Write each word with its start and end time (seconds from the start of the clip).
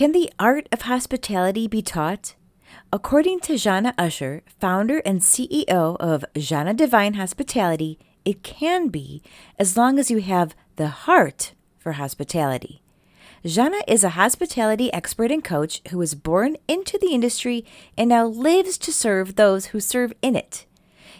Can 0.00 0.12
the 0.12 0.32
art 0.38 0.66
of 0.72 0.80
hospitality 0.80 1.68
be 1.68 1.82
taught? 1.82 2.34
According 2.90 3.40
to 3.40 3.52
Zana 3.52 3.92
Usher, 3.98 4.42
founder 4.58 5.00
and 5.00 5.20
CEO 5.20 5.98
of 6.00 6.24
Zana 6.36 6.74
DeVine 6.74 7.16
Hospitality, 7.16 7.98
it 8.24 8.42
can 8.42 8.88
be 8.88 9.22
as 9.58 9.76
long 9.76 9.98
as 9.98 10.10
you 10.10 10.22
have 10.22 10.54
the 10.76 10.88
heart 10.88 11.52
for 11.76 11.92
hospitality. 11.92 12.80
Zana 13.44 13.82
is 13.86 14.02
a 14.02 14.16
hospitality 14.16 14.90
expert 14.90 15.30
and 15.30 15.44
coach 15.44 15.82
who 15.90 15.98
was 15.98 16.14
born 16.14 16.56
into 16.66 16.96
the 16.96 17.12
industry 17.12 17.66
and 17.98 18.08
now 18.08 18.24
lives 18.24 18.78
to 18.78 18.94
serve 18.94 19.36
those 19.36 19.66
who 19.66 19.80
serve 19.80 20.14
in 20.22 20.34
it. 20.34 20.64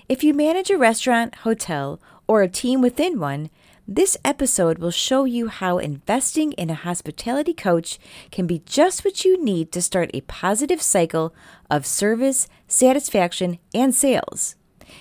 If 0.09 0.25
you 0.25 0.33
manage 0.33 0.71
a 0.71 0.79
restaurant, 0.79 1.35
hotel, 1.45 2.01
or 2.27 2.41
a 2.41 2.49
team 2.49 2.81
within 2.81 3.21
one, 3.21 3.51
this 3.93 4.17
episode 4.25 4.79
will 4.79 4.93
show 4.93 5.25
you 5.25 5.49
how 5.49 5.79
investing 5.79 6.53
in 6.53 6.71
a 6.71 6.75
hospitality 6.75 7.53
coach 7.53 7.99
can 8.31 8.47
be 8.47 8.63
just 8.65 9.05
what 9.05 9.25
you 9.25 9.43
need 9.43 9.73
to 9.73 9.83
start 9.83 10.13
a 10.15 10.21
positive 10.23 10.81
cycle 10.81 11.35
of 11.69 11.85
service, 11.85 12.47
satisfaction, 12.69 13.59
and 13.75 13.93
sales. 13.93 14.55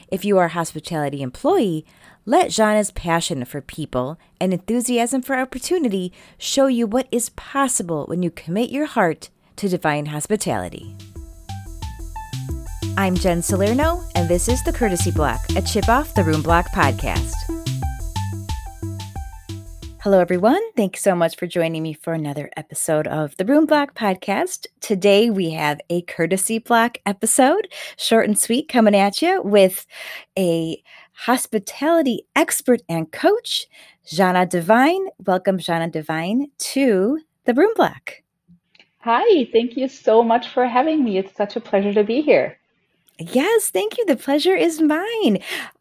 If 0.07 0.25
you 0.25 0.39
are 0.39 0.45
a 0.45 0.49
hospitality 0.49 1.21
employee, 1.21 1.85
let 2.25 2.49
Zana's 2.49 2.89
passion 2.89 3.45
for 3.45 3.61
people 3.61 4.17
and 4.41 4.53
enthusiasm 4.53 5.21
for 5.21 5.37
opportunity 5.37 6.11
show 6.39 6.65
you 6.65 6.87
what 6.87 7.07
is 7.11 7.29
possible 7.29 8.07
when 8.07 8.23
you 8.23 8.31
commit 8.31 8.71
your 8.71 8.87
heart 8.87 9.29
to 9.57 9.69
divine 9.69 10.07
hospitality. 10.07 10.95
I'm 12.97 13.13
Jen 13.13 13.43
Salerno, 13.43 14.03
and 14.15 14.27
this 14.27 14.49
is 14.49 14.63
The 14.63 14.73
Courtesy 14.73 15.11
Block, 15.11 15.41
a 15.55 15.61
chip 15.61 15.87
off 15.89 16.15
the 16.15 16.23
Room 16.23 16.41
Block 16.41 16.69
podcast. 16.69 17.58
Hello, 20.09 20.21
everyone. 20.21 20.59
Thanks 20.75 21.03
so 21.03 21.13
much 21.13 21.35
for 21.35 21.45
joining 21.45 21.83
me 21.83 21.93
for 21.93 22.13
another 22.13 22.49
episode 22.57 23.05
of 23.05 23.37
the 23.37 23.45
Room 23.45 23.67
Block 23.67 23.93
podcast. 23.93 24.65
Today, 24.81 25.29
we 25.29 25.51
have 25.51 25.79
a 25.91 26.01
courtesy 26.01 26.57
block 26.57 26.97
episode, 27.05 27.67
short 27.95 28.27
and 28.27 28.35
sweet, 28.35 28.67
coming 28.67 28.95
at 28.95 29.21
you 29.21 29.39
with 29.43 29.85
a 30.35 30.81
hospitality 31.13 32.25
expert 32.35 32.81
and 32.89 33.11
coach, 33.11 33.67
Zana 34.07 34.49
DeVine. 34.49 35.09
Welcome, 35.27 35.59
Zana 35.59 35.91
DeVine, 35.91 36.49
to 36.57 37.19
the 37.45 37.53
Room 37.53 37.73
Block. 37.75 38.23
Hi, 39.01 39.47
thank 39.53 39.77
you 39.77 39.87
so 39.87 40.23
much 40.23 40.47
for 40.47 40.65
having 40.65 41.03
me. 41.03 41.19
It's 41.19 41.35
such 41.35 41.55
a 41.55 41.61
pleasure 41.61 41.93
to 41.93 42.03
be 42.03 42.21
here. 42.21 42.58
Yes, 43.19 43.69
thank 43.69 43.97
you. 43.97 44.05
The 44.05 44.15
pleasure 44.15 44.55
is 44.55 44.81
mine. 44.81 45.39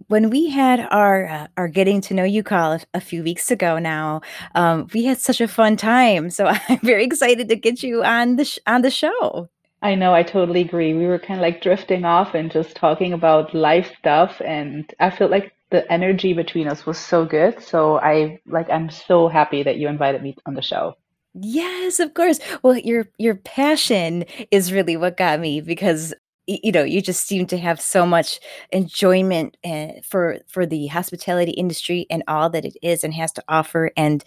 When 0.09 0.29
we 0.29 0.51
had 0.51 0.81
our 0.91 1.27
uh, 1.27 1.47
our 1.57 1.69
getting 1.69 2.01
to 2.03 2.15
know 2.15 2.25
you 2.25 2.43
call 2.43 2.73
a, 2.73 2.81
a 2.95 3.01
few 3.01 3.23
weeks 3.23 3.51
ago 3.51 3.79
now, 3.79 4.23
um, 4.57 4.89
we 4.93 5.05
had 5.05 5.19
such 5.19 5.41
a 5.41 5.47
fun 5.47 5.77
time. 5.77 6.31
So 6.31 6.47
I'm 6.69 6.81
very 6.81 7.05
excited 7.05 7.49
to 7.49 7.57
get 7.57 7.83
you 7.83 8.03
on 8.03 8.37
the 8.37 8.45
sh- 8.45 8.59
on 8.67 8.83
the 8.83 8.91
show. 8.91 9.49
I 9.81 9.95
know, 9.95 10.13
I 10.13 10.25
totally 10.25 10.63
agree. 10.63 10.93
We 10.95 11.07
were 11.07 11.21
kind 11.21 11.39
of 11.39 11.43
like 11.43 11.63
drifting 11.63 12.05
off 12.05 12.35
and 12.35 12.51
just 12.51 12.75
talking 12.75 13.13
about 13.13 13.55
life 13.55 13.93
stuff, 14.01 14.41
and 14.45 14.93
I 14.99 15.11
felt 15.11 15.31
like 15.31 15.53
the 15.71 15.91
energy 15.93 16.33
between 16.33 16.67
us 16.67 16.87
was 16.87 16.99
so 16.99 17.25
good. 17.25 17.63
So 17.63 18.01
I 18.01 18.41
like 18.47 18.69
I'm 18.69 18.91
so 18.91 19.29
happy 19.29 19.63
that 19.63 19.77
you 19.77 19.87
invited 19.87 20.23
me 20.23 20.35
on 20.45 20.55
the 20.55 20.63
show. 20.63 20.97
Yes, 21.35 22.01
of 22.01 22.15
course. 22.15 22.41
Well, 22.65 22.77
your 22.77 23.09
your 23.19 23.37
passion 23.37 24.25
is 24.51 24.73
really 24.73 24.97
what 24.97 25.17
got 25.17 25.39
me 25.39 25.61
because 25.61 26.15
you 26.49 26.73
know 26.73 26.83
you 26.83 27.01
just 27.03 27.27
seem 27.27 27.47
to 27.47 27.59
have 27.59 27.81
so 27.81 28.07
much 28.07 28.41
enjoyment 28.73 29.57
uh, 29.65 29.89
for 30.03 30.39
for 30.47 30.65
the 30.67 30.87
hospitality 30.89 31.53
industry 31.53 32.07
and 32.11 32.23
all 32.27 32.49
that 32.51 32.65
it 32.65 32.77
is 32.83 33.05
and 33.05 33.15
has 33.15 33.31
to 33.33 33.45
offer 33.49 33.91
and 33.97 34.25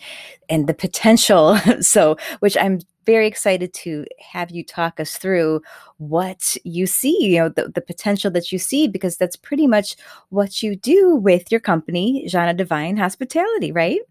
and 0.49 0.67
the 0.67 0.73
potential. 0.73 1.57
So 1.81 2.15
which 2.39 2.55
i'm 2.57 2.79
very 3.05 3.27
excited 3.27 3.73
to 3.73 4.05
have 4.19 4.51
you 4.51 4.63
talk 4.63 4.99
us 4.99 5.17
through 5.17 5.61
what 5.97 6.55
you 6.63 6.85
see 6.85 7.17
you 7.25 7.39
know 7.39 7.49
the, 7.49 7.69
the 7.69 7.81
potential 7.81 8.29
that 8.31 8.51
you 8.51 8.59
see 8.59 8.87
because 8.87 9.17
that's 9.17 9.35
pretty 9.35 9.67
much 9.67 9.95
what 10.29 10.61
you 10.61 10.75
do 10.75 11.15
with 11.15 11.51
your 11.51 11.59
company 11.59 12.27
Zana 12.29 12.55
DeVine 12.55 12.97
hospitality 12.97 13.71
right 13.71 14.01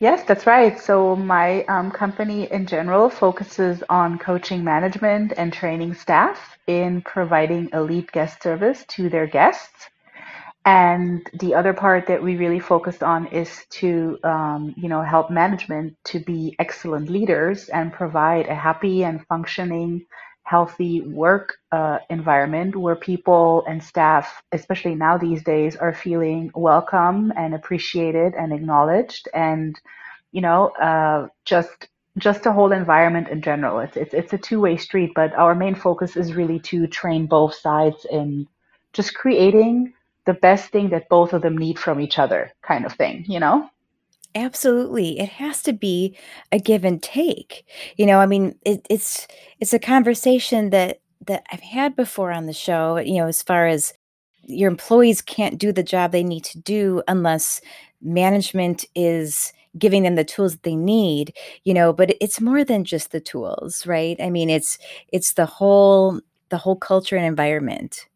Yes, 0.00 0.24
that's 0.24 0.46
right. 0.46 0.78
So 0.78 1.16
my 1.16 1.64
um, 1.64 1.90
company 1.90 2.50
in 2.50 2.66
general 2.66 3.08
focuses 3.10 3.82
on 3.88 4.18
coaching 4.18 4.64
management 4.64 5.32
and 5.36 5.52
training 5.52 5.94
staff 5.94 6.58
in 6.66 7.02
providing 7.02 7.70
elite 7.72 8.10
guest 8.12 8.42
service 8.42 8.84
to 8.88 9.08
their 9.08 9.26
guests. 9.26 9.88
And 10.64 11.28
the 11.40 11.54
other 11.54 11.72
part 11.74 12.06
that 12.08 12.22
we 12.22 12.36
really 12.36 12.60
focus 12.60 13.02
on 13.02 13.26
is 13.28 13.64
to, 13.80 14.18
um, 14.24 14.74
you 14.76 14.88
know, 14.88 15.02
help 15.02 15.30
management 15.30 15.96
to 16.06 16.20
be 16.20 16.56
excellent 16.58 17.10
leaders 17.10 17.68
and 17.68 17.92
provide 17.92 18.46
a 18.48 18.54
happy 18.54 19.04
and 19.04 19.24
functioning 19.26 20.06
healthy 20.46 21.02
work 21.02 21.54
uh, 21.72 21.98
environment 22.10 22.76
where 22.76 22.96
people 22.96 23.64
and 23.68 23.82
staff, 23.82 24.42
especially 24.52 24.94
now 24.94 25.18
these 25.18 25.42
days, 25.44 25.76
are 25.76 25.94
feeling 25.94 26.50
welcome 26.54 27.32
and 27.36 27.54
appreciated 27.54 28.34
and 28.34 28.52
acknowledged, 28.52 29.28
and 29.34 29.80
you 30.32 30.40
know, 30.42 30.68
uh, 30.90 31.28
just 31.44 31.88
just 32.18 32.46
a 32.46 32.52
whole 32.52 32.72
environment 32.72 33.28
in 33.28 33.42
general. 33.42 33.80
It's 33.80 33.96
it's 33.96 34.14
it's 34.14 34.32
a 34.34 34.38
two 34.38 34.60
way 34.60 34.76
street, 34.78 35.12
but 35.14 35.34
our 35.34 35.54
main 35.54 35.74
focus 35.74 36.16
is 36.16 36.34
really 36.34 36.60
to 36.70 36.86
train 36.88 37.26
both 37.26 37.54
sides 37.54 38.06
in 38.10 38.48
just 38.94 39.14
creating 39.14 39.94
the 40.26 40.34
best 40.34 40.70
thing 40.70 40.90
that 40.90 41.08
both 41.10 41.32
of 41.34 41.42
them 41.42 41.58
need 41.58 41.78
from 41.78 42.00
each 42.00 42.18
other, 42.18 42.52
kind 42.62 42.86
of 42.86 42.94
thing. 42.94 43.24
You 43.28 43.40
know. 43.40 43.70
Absolutely. 44.36 45.18
It 45.18 45.30
has 45.30 45.62
to 45.64 45.72
be 45.72 46.16
a 46.52 46.60
give 46.60 46.84
and 46.84 47.02
take. 47.02 47.64
You 47.98 48.06
know, 48.06 48.20
I 48.20 48.26
mean, 48.26 48.56
it, 48.66 48.86
it's 48.90 49.28
it's 49.60 49.74
a 49.74 49.80
conversation 49.80 50.70
that 50.70 51.00
that 51.26 51.44
I've 51.52 51.60
had 51.62 51.96
before 51.96 52.32
on 52.32 52.46
the 52.46 52.54
show, 52.54 52.98
you 52.98 53.16
know, 53.18 53.28
as 53.28 53.42
far 53.42 53.66
as 53.68 53.94
your 54.44 54.70
employees 54.70 55.22
can't 55.22 55.58
do 55.58 55.72
the 55.72 55.84
job 55.84 56.12
they 56.12 56.24
need 56.24 56.44
to 56.46 56.60
do 56.60 57.02
unless 57.08 57.60
management 58.02 58.86
is 58.96 59.52
giving 59.78 60.04
them 60.04 60.16
the 60.16 60.24
tools 60.24 60.54
that 60.54 60.64
they 60.64 60.76
need, 60.76 61.34
you 61.64 61.74
know, 61.74 61.92
but 61.92 62.16
it's 62.20 62.40
more 62.40 62.64
than 62.64 62.84
just 62.84 63.12
the 63.12 63.20
tools, 63.20 63.86
right? 63.86 64.16
I 64.20 64.30
mean, 64.30 64.50
it's 64.50 64.78
it's 65.12 65.34
the 65.34 65.46
whole 65.46 66.20
the 66.50 66.58
whole 66.58 66.76
culture 66.78 67.16
and 67.16 67.26
environment. 67.26 68.06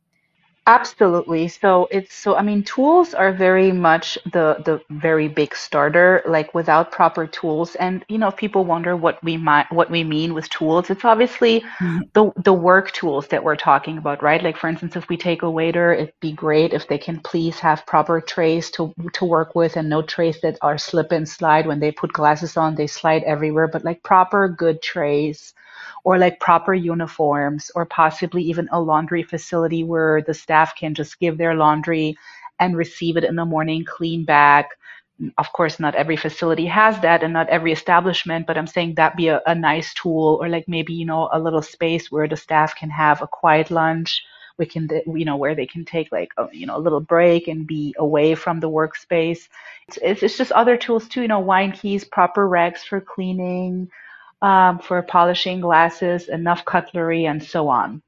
Absolutely. 0.66 1.48
So 1.48 1.88
it's 1.90 2.14
so 2.14 2.36
I 2.36 2.42
mean 2.42 2.62
tools 2.62 3.14
are 3.14 3.32
very 3.32 3.72
much 3.72 4.18
the 4.32 4.56
the 4.64 4.80
very 4.90 5.26
big 5.26 5.54
starter 5.56 6.22
like 6.28 6.54
without 6.54 6.92
proper 6.92 7.26
tools 7.26 7.74
and 7.76 8.04
you 8.08 8.18
know 8.18 8.28
if 8.28 8.36
people 8.36 8.64
wonder 8.64 8.94
what 8.94 9.22
we 9.24 9.36
might 9.36 9.72
what 9.72 9.90
we 9.90 10.04
mean 10.04 10.32
with 10.34 10.48
tools 10.50 10.90
it's 10.90 11.04
obviously 11.04 11.64
Mhm. 11.80 12.02
the 12.12 12.30
the 12.36 12.52
work 12.52 12.92
tools 12.92 13.26
that 13.28 13.42
we're 13.42 13.56
talking 13.56 13.96
about 13.98 14.22
right 14.22 14.42
like 14.42 14.56
for 14.58 14.68
instance 14.68 14.94
if 14.96 15.08
we 15.08 15.16
take 15.16 15.42
a 15.42 15.50
waiter 15.50 15.92
it'd 15.94 16.14
be 16.20 16.32
great 16.32 16.72
if 16.74 16.86
they 16.86 16.98
can 16.98 17.18
please 17.20 17.58
have 17.58 17.84
proper 17.86 18.20
trays 18.20 18.70
to 18.72 18.92
to 19.14 19.24
work 19.24 19.54
with 19.54 19.76
and 19.76 19.88
no 19.88 20.02
trays 20.02 20.40
that 20.42 20.58
are 20.62 20.78
slip 20.78 21.10
and 21.10 21.28
slide 21.28 21.66
when 21.66 21.80
they 21.80 21.90
put 21.90 22.12
glasses 22.12 22.56
on 22.56 22.74
they 22.76 22.86
slide 22.86 23.22
everywhere 23.24 23.66
but 23.66 23.82
like 23.84 24.02
proper 24.02 24.46
good 24.48 24.82
trays 24.82 25.54
or 26.04 26.18
like 26.18 26.40
proper 26.40 26.74
uniforms 26.74 27.70
or 27.74 27.86
possibly 27.86 28.42
even 28.42 28.68
a 28.72 28.80
laundry 28.80 29.22
facility 29.22 29.84
where 29.84 30.22
the 30.22 30.34
staff 30.34 30.74
can 30.76 30.94
just 30.94 31.18
give 31.20 31.38
their 31.38 31.54
laundry 31.54 32.16
and 32.58 32.76
receive 32.76 33.16
it 33.16 33.24
in 33.24 33.36
the 33.36 33.44
morning 33.44 33.84
clean 33.84 34.24
back. 34.24 34.70
Of 35.36 35.52
course 35.52 35.78
not 35.78 35.94
every 35.94 36.16
facility 36.16 36.66
has 36.66 36.98
that 37.00 37.22
and 37.22 37.32
not 37.34 37.48
every 37.50 37.72
establishment 37.72 38.46
but 38.46 38.56
i'm 38.56 38.66
saying 38.66 38.94
that 38.94 39.16
be 39.16 39.28
a, 39.28 39.42
a 39.46 39.54
nice 39.54 39.92
tool 39.92 40.38
or 40.40 40.48
like 40.48 40.66
maybe 40.66 40.94
you 40.94 41.04
know 41.04 41.28
a 41.32 41.38
little 41.38 41.60
space 41.60 42.10
where 42.10 42.26
the 42.26 42.36
staff 42.36 42.74
can 42.74 42.88
have 42.90 43.20
a 43.20 43.26
quiet 43.26 43.70
lunch. 43.70 44.22
We 44.58 44.66
can 44.66 44.88
you 45.14 45.26
know 45.26 45.36
where 45.36 45.54
they 45.54 45.66
can 45.66 45.84
take 45.84 46.10
like 46.10 46.30
a, 46.38 46.48
you 46.52 46.66
know 46.66 46.76
a 46.76 46.84
little 46.86 47.00
break 47.00 47.48
and 47.48 47.66
be 47.66 47.94
away 47.98 48.34
from 48.34 48.60
the 48.60 48.70
workspace. 48.70 49.48
It's, 49.88 50.22
it's, 50.22 50.38
just 50.38 50.52
other 50.52 50.76
tools 50.78 51.06
too 51.08 51.22
you 51.22 51.28
know 51.28 51.40
wine 51.40 51.72
keys 51.72 52.04
proper 52.04 52.48
racks 52.48 52.84
for 52.84 53.00
cleaning 53.00 53.90
for 54.40 55.02
polishing 55.08 55.60
glasses, 55.60 56.28
enough 56.28 56.64
cutlery, 56.64 57.24
and 57.26 57.42
so 57.42 57.68
on. 57.68 58.02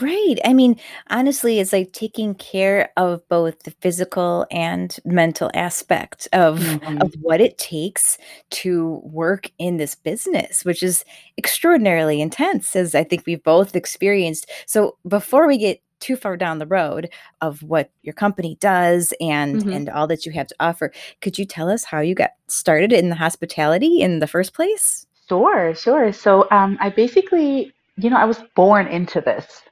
Right. 0.00 0.36
I 0.42 0.54
mean, 0.54 0.80
honestly, 1.10 1.60
it's 1.60 1.70
like 1.72 1.92
taking 1.92 2.34
care 2.34 2.90
of 2.96 3.28
both 3.28 3.62
the 3.64 3.72
physical 3.82 4.46
and 4.50 4.96
mental 5.04 5.50
aspect 5.52 6.26
of 6.32 6.78
hmm 6.80 7.02
of 7.02 7.12
what 7.20 7.42
it 7.42 7.58
takes 7.58 8.16
to 8.52 9.02
work 9.04 9.50
in 9.58 9.76
this 9.76 9.94
business, 9.94 10.64
which 10.64 10.82
is 10.82 11.04
extraordinarily 11.36 12.22
intense, 12.22 12.74
as 12.74 12.94
I 12.94 13.04
think 13.04 13.24
we've 13.26 13.42
both 13.42 13.76
experienced. 13.76 14.50
So 14.66 14.96
before 15.06 15.46
we 15.46 15.58
get 15.58 15.82
too 16.00 16.16
far 16.16 16.38
down 16.38 16.58
the 16.58 16.66
road 16.66 17.10
of 17.42 17.62
what 17.62 17.90
your 18.02 18.14
company 18.14 18.56
does 18.60 19.12
and 19.20 19.62
hmm 19.62 19.70
and 19.70 19.90
all 19.90 20.06
that 20.06 20.24
you 20.24 20.32
have 20.32 20.46
to 20.46 20.56
offer, 20.58 20.90
could 21.20 21.38
you 21.38 21.44
tell 21.44 21.68
us 21.68 21.84
how 21.84 22.00
you 22.00 22.14
got 22.14 22.30
started 22.48 22.94
in 22.94 23.10
the 23.10 23.14
hospitality 23.16 24.00
in 24.00 24.20
the 24.20 24.26
first 24.26 24.54
place? 24.54 25.06
Sure, 25.32 25.74
sure. 25.74 26.12
So 26.12 26.48
um, 26.50 26.76
I 26.80 26.90
basically, 26.90 27.74
you 27.96 28.10
know, 28.10 28.16
I 28.16 28.24
was 28.26 28.38
born 28.54 28.86
into 28.88 29.20
this. 29.20 29.62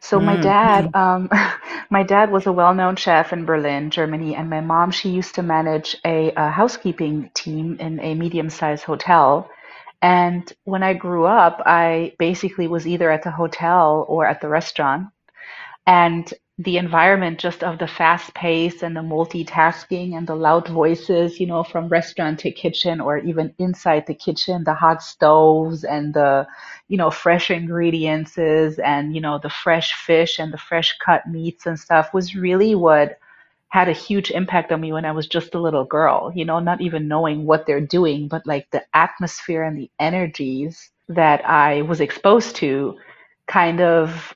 So 0.00 0.20
my 0.20 0.36
Mm, 0.36 0.36
dad, 0.36 0.88
mhm. 0.88 0.94
um, 0.94 1.28
my 1.90 2.02
dad 2.04 2.30
was 2.30 2.46
a 2.46 2.52
well-known 2.52 2.96
chef 2.96 3.32
in 3.32 3.44
Berlin, 3.44 3.90
Germany, 3.90 4.34
and 4.36 4.48
my 4.50 4.60
mom, 4.60 4.90
she 4.90 5.10
used 5.10 5.34
to 5.36 5.42
manage 5.42 5.96
a, 6.04 6.32
a 6.36 6.50
housekeeping 6.50 7.30
team 7.34 7.76
in 7.80 8.00
a 8.00 8.14
medium-sized 8.14 8.84
hotel. 8.84 9.48
And 10.02 10.50
when 10.64 10.82
I 10.82 10.94
grew 10.94 11.24
up, 11.26 11.60
I 11.66 12.14
basically 12.18 12.68
was 12.68 12.86
either 12.86 13.10
at 13.10 13.24
the 13.24 13.30
hotel 13.32 14.04
or 14.08 14.26
at 14.26 14.40
the 14.40 14.48
restaurant. 14.48 15.08
And 15.86 16.32
the 16.58 16.76
environment 16.76 17.38
just 17.38 17.62
of 17.62 17.78
the 17.78 17.86
fast 17.86 18.34
pace 18.34 18.82
and 18.82 18.96
the 18.96 19.00
multitasking 19.00 20.16
and 20.16 20.26
the 20.26 20.34
loud 20.34 20.66
voices, 20.68 21.38
you 21.38 21.46
know, 21.46 21.62
from 21.62 21.88
restaurant 21.88 22.40
to 22.40 22.50
kitchen 22.50 23.00
or 23.00 23.18
even 23.18 23.54
inside 23.58 24.06
the 24.06 24.14
kitchen, 24.14 24.64
the 24.64 24.74
hot 24.74 25.00
stoves 25.00 25.84
and 25.84 26.14
the, 26.14 26.46
you 26.88 26.96
know, 26.98 27.10
fresh 27.10 27.50
ingredients 27.50 28.36
and, 28.38 29.14
you 29.14 29.20
know, 29.20 29.38
the 29.40 29.50
fresh 29.50 29.94
fish 29.94 30.40
and 30.40 30.52
the 30.52 30.58
fresh 30.58 30.98
cut 30.98 31.28
meats 31.28 31.64
and 31.66 31.78
stuff 31.78 32.12
was 32.12 32.34
really 32.34 32.74
what 32.74 33.18
had 33.68 33.88
a 33.88 33.92
huge 33.92 34.30
impact 34.32 34.72
on 34.72 34.80
me 34.80 34.92
when 34.92 35.04
I 35.04 35.12
was 35.12 35.28
just 35.28 35.54
a 35.54 35.60
little 35.60 35.84
girl, 35.84 36.32
you 36.34 36.44
know, 36.44 36.58
not 36.58 36.80
even 36.80 37.06
knowing 37.06 37.46
what 37.46 37.66
they're 37.66 37.80
doing, 37.80 38.26
but 38.26 38.46
like 38.46 38.68
the 38.72 38.82
atmosphere 38.94 39.62
and 39.62 39.78
the 39.78 39.90
energies 40.00 40.90
that 41.08 41.44
I 41.48 41.82
was 41.82 42.00
exposed 42.00 42.56
to 42.56 42.96
kind 43.46 43.80
of 43.80 44.34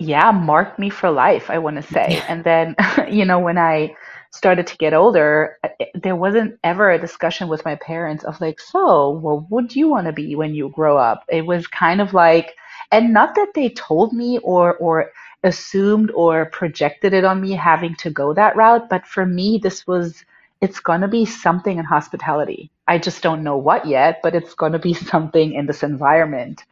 yeah, 0.00 0.32
marked 0.32 0.80
me 0.80 0.90
for 0.90 1.10
life, 1.10 1.50
I 1.50 1.58
want 1.58 1.76
to 1.76 1.82
say. 1.82 2.22
And 2.28 2.44
then, 2.44 2.76
you 3.10 3.24
know, 3.26 3.40
when 3.40 3.58
I 3.58 3.94
started 4.32 4.66
to 4.68 4.78
get 4.78 4.94
older, 4.94 5.58
there 5.94 6.16
wasn't 6.16 6.58
ever 6.64 6.90
a 6.90 7.00
discussion 7.00 7.48
with 7.48 7.64
my 7.66 7.76
parents 7.76 8.24
of 8.24 8.40
like, 8.40 8.60
so, 8.60 9.10
what 9.10 9.50
would 9.50 9.76
you 9.76 9.90
want 9.90 10.06
to 10.08 10.12
be 10.14 10.36
when 10.36 10.54
you 10.54 10.70
grow 10.70 10.98
up? 10.98 11.24
It 11.28 11.46
was 11.46 11.68
kind 11.68 12.00
of 12.00 12.14
like, 12.14 12.54
and 12.92 13.12
not 13.14 13.36
that 13.36 13.52
they 13.54 13.70
told 13.70 14.12
me 14.14 14.38
or 14.40 14.76
or 14.78 15.12
assumed 15.44 16.10
or 16.12 16.46
projected 16.46 17.14
it 17.14 17.24
on 17.24 17.40
me 17.42 17.52
having 17.52 17.94
to 17.96 18.10
go 18.10 18.34
that 18.34 18.56
route, 18.56 18.90
but 18.90 19.06
for 19.06 19.26
me, 19.26 19.60
this 19.62 19.86
was 19.86 20.24
it's 20.62 20.80
going 20.80 21.02
to 21.02 21.08
be 21.08 21.24
something 21.26 21.78
in 21.78 21.84
hospitality. 21.86 22.70
I 22.88 22.98
just 22.98 23.22
don't 23.22 23.44
know 23.44 23.56
what 23.58 23.86
yet, 23.86 24.20
but 24.22 24.34
it's 24.34 24.54
going 24.54 24.72
to 24.72 24.78
be 24.78 24.94
something 24.94 25.54
in 25.54 25.66
this 25.66 25.82
environment. 25.84 26.64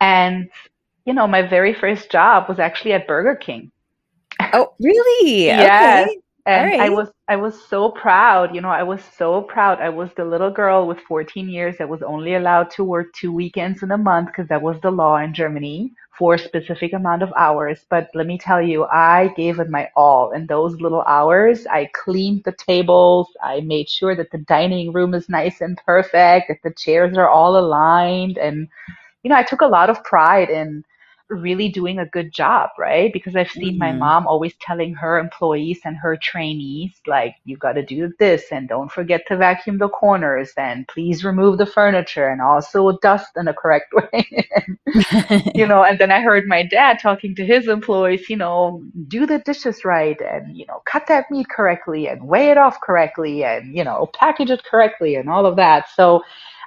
And 0.00 0.50
you 1.04 1.12
know, 1.14 1.26
my 1.26 1.42
very 1.42 1.74
first 1.74 2.10
job 2.10 2.48
was 2.48 2.58
actually 2.58 2.92
at 2.92 3.06
Burger 3.06 3.36
King. 3.36 3.70
Oh, 4.52 4.74
really? 4.80 5.46
yeah. 5.46 6.06
Okay. 6.06 6.18
And 6.46 6.70
right. 6.72 6.80
I 6.80 6.90
was 6.90 7.08
I 7.26 7.36
was 7.36 7.58
so 7.68 7.90
proud, 7.90 8.54
you 8.54 8.60
know, 8.60 8.68
I 8.68 8.82
was 8.82 9.02
so 9.16 9.42
proud. 9.42 9.80
I 9.80 9.88
was 9.88 10.10
the 10.14 10.26
little 10.26 10.50
girl 10.50 10.86
with 10.86 11.00
14 11.00 11.48
years 11.48 11.78
that 11.78 11.88
was 11.88 12.02
only 12.02 12.34
allowed 12.34 12.70
to 12.72 12.84
work 12.84 13.12
two 13.14 13.32
weekends 13.32 13.82
in 13.82 13.90
a 13.92 13.96
month 13.96 14.26
because 14.28 14.48
that 14.48 14.60
was 14.60 14.78
the 14.82 14.90
law 14.90 15.16
in 15.16 15.32
Germany 15.32 15.92
for 16.18 16.34
a 16.34 16.38
specific 16.38 16.92
amount 16.92 17.22
of 17.22 17.32
hours. 17.36 17.86
But 17.88 18.10
let 18.14 18.26
me 18.26 18.36
tell 18.36 18.60
you, 18.60 18.84
I 18.84 19.32
gave 19.36 19.58
it 19.58 19.70
my 19.70 19.88
all 19.96 20.32
in 20.32 20.46
those 20.46 20.78
little 20.80 21.02
hours. 21.02 21.66
I 21.66 21.88
cleaned 21.94 22.44
the 22.44 22.52
tables, 22.52 23.28
I 23.42 23.60
made 23.60 23.88
sure 23.88 24.14
that 24.14 24.30
the 24.30 24.38
dining 24.38 24.92
room 24.92 25.14
is 25.14 25.30
nice 25.30 25.62
and 25.62 25.78
perfect, 25.86 26.48
that 26.48 26.62
the 26.62 26.74
chairs 26.76 27.16
are 27.16 27.30
all 27.30 27.56
aligned 27.56 28.36
and 28.36 28.68
you 29.22 29.30
know, 29.30 29.36
I 29.36 29.42
took 29.42 29.62
a 29.62 29.66
lot 29.66 29.88
of 29.88 30.04
pride 30.04 30.50
in 30.50 30.84
really 31.30 31.68
doing 31.68 31.98
a 31.98 32.06
good 32.06 32.32
job, 32.32 32.70
right? 32.78 33.12
Because 33.12 33.34
I've 33.34 33.50
seen 33.50 33.72
mm-hmm. 33.72 33.78
my 33.78 33.92
mom 33.92 34.26
always 34.26 34.54
telling 34.60 34.94
her 34.94 35.18
employees 35.18 35.80
and 35.84 35.96
her 35.96 36.16
trainees, 36.16 36.92
like, 37.06 37.36
you 37.44 37.56
got 37.56 37.72
to 37.72 37.84
do 37.84 38.12
this 38.18 38.44
and 38.52 38.68
don't 38.68 38.92
forget 38.92 39.22
to 39.28 39.36
vacuum 39.36 39.78
the 39.78 39.88
corners 39.88 40.52
and 40.56 40.86
please 40.88 41.24
remove 41.24 41.58
the 41.58 41.66
furniture 41.66 42.28
and 42.28 42.40
also 42.40 42.98
dust 42.98 43.30
in 43.36 43.48
a 43.48 43.54
correct 43.54 43.92
way. 44.12 44.48
you 45.54 45.66
know, 45.66 45.82
and 45.84 45.98
then 45.98 46.10
I 46.10 46.20
heard 46.20 46.46
my 46.46 46.62
dad 46.62 46.98
talking 47.00 47.34
to 47.36 47.46
his 47.46 47.68
employees, 47.68 48.28
you 48.28 48.36
know, 48.36 48.82
do 49.08 49.26
the 49.26 49.38
dishes 49.38 49.84
right 49.84 50.20
and, 50.20 50.56
you 50.56 50.66
know, 50.66 50.82
cut 50.84 51.06
that 51.08 51.30
meat 51.30 51.48
correctly 51.48 52.08
and 52.08 52.28
weigh 52.28 52.50
it 52.50 52.58
off 52.58 52.80
correctly 52.80 53.44
and, 53.44 53.74
you 53.74 53.84
know, 53.84 54.10
package 54.14 54.50
it 54.50 54.64
correctly 54.64 55.16
and 55.16 55.28
all 55.30 55.46
of 55.46 55.56
that. 55.56 55.88
So, 55.94 56.22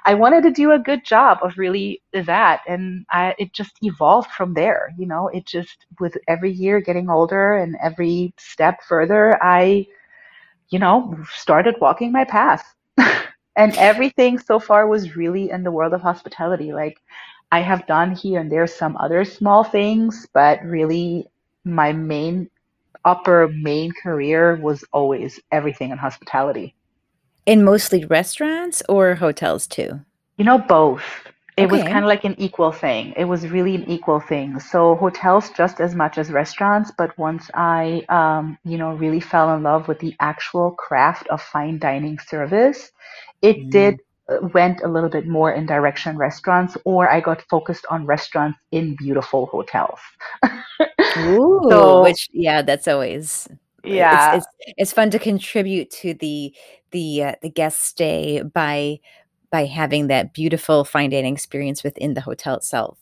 I 0.08 0.14
wanted 0.14 0.42
to 0.44 0.50
do 0.50 0.72
a 0.72 0.80
good 0.80 1.04
job 1.04 1.38
of 1.42 1.58
really 1.58 2.02
that, 2.14 2.62
and 2.68 3.06
I, 3.12 3.36
it 3.38 3.52
just 3.52 3.78
evolved 3.82 4.30
from 4.32 4.54
there. 4.54 4.92
You 4.98 5.06
know, 5.06 5.28
it 5.28 5.46
just 5.46 5.86
with 6.00 6.18
every 6.28 6.52
year 6.52 6.80
getting 6.80 7.10
older 7.10 7.54
and 7.54 7.76
every 7.82 8.34
step 8.38 8.82
further, 8.88 9.38
I, 9.42 9.86
you 10.70 10.78
know, 10.78 11.16
started 11.34 11.76
walking 11.80 12.12
my 12.12 12.24
path, 12.24 12.74
and 13.56 13.76
everything 13.76 14.38
so 14.38 14.58
far 14.60 14.86
was 14.88 15.16
really 15.16 15.50
in 15.50 15.64
the 15.64 15.72
world 15.72 15.94
of 15.94 16.02
hospitality. 16.02 16.72
Like 16.72 16.98
I 17.52 17.60
have 17.60 17.86
done 17.86 18.12
here 18.14 18.40
and 18.40 18.52
there 18.52 18.66
some 18.68 18.96
other 18.98 19.24
small 19.24 19.64
things, 19.64 20.28
but 20.34 20.62
really 20.64 21.28
my 21.64 21.92
main 21.92 22.50
upper 23.04 23.48
main 23.48 23.92
career 23.92 24.56
was 24.56 24.84
always 24.92 25.40
everything 25.52 25.90
in 25.92 25.98
hospitality. 25.98 26.74
In 27.48 27.64
mostly 27.64 28.04
restaurants 28.04 28.82
or 28.90 29.14
hotels 29.14 29.66
too? 29.66 30.00
You 30.36 30.44
know, 30.44 30.58
both. 30.58 31.02
It 31.56 31.70
was 31.70 31.82
kind 31.82 32.04
of 32.04 32.08
like 32.08 32.24
an 32.24 32.34
equal 32.38 32.72
thing. 32.72 33.14
It 33.16 33.24
was 33.24 33.48
really 33.48 33.74
an 33.74 33.88
equal 33.88 34.20
thing. 34.20 34.60
So 34.60 34.94
hotels 34.96 35.48
just 35.56 35.80
as 35.80 35.94
much 35.94 36.18
as 36.18 36.30
restaurants, 36.30 36.92
but 36.98 37.16
once 37.18 37.50
I, 37.54 38.04
um, 38.10 38.58
you 38.64 38.76
know, 38.76 38.92
really 38.94 39.20
fell 39.20 39.54
in 39.56 39.62
love 39.62 39.88
with 39.88 39.98
the 39.98 40.14
actual 40.20 40.72
craft 40.72 41.26
of 41.28 41.40
fine 41.40 41.78
dining 41.78 42.18
service, 42.18 42.92
it 43.40 43.56
Mm. 43.56 43.70
did 43.70 44.00
uh, 44.28 44.46
went 44.52 44.82
a 44.82 44.88
little 44.88 45.08
bit 45.08 45.26
more 45.26 45.50
in 45.50 45.64
direction 45.64 46.18
restaurants, 46.18 46.76
or 46.84 47.10
I 47.10 47.20
got 47.20 47.40
focused 47.48 47.86
on 47.90 48.04
restaurants 48.04 48.58
in 48.72 48.94
beautiful 48.96 49.46
hotels. 49.46 50.00
Ooh, 51.16 51.60
So 51.70 52.00
which 52.00 52.28
yeah, 52.32 52.62
that's 52.62 52.86
always 52.86 53.48
yeah, 53.84 54.36
it's 54.36 54.46
it's 54.76 54.92
fun 54.92 55.10
to 55.10 55.18
contribute 55.18 55.90
to 55.90 56.14
the 56.14 56.54
the 56.90 57.22
uh, 57.22 57.32
the 57.42 57.50
guest 57.50 57.82
stay 57.82 58.42
by 58.42 59.00
by 59.50 59.64
having 59.64 60.08
that 60.08 60.34
beautiful 60.34 60.84
fine 60.84 61.10
dining 61.10 61.34
experience 61.34 61.82
within 61.82 62.14
the 62.14 62.20
hotel 62.20 62.56
itself. 62.56 62.98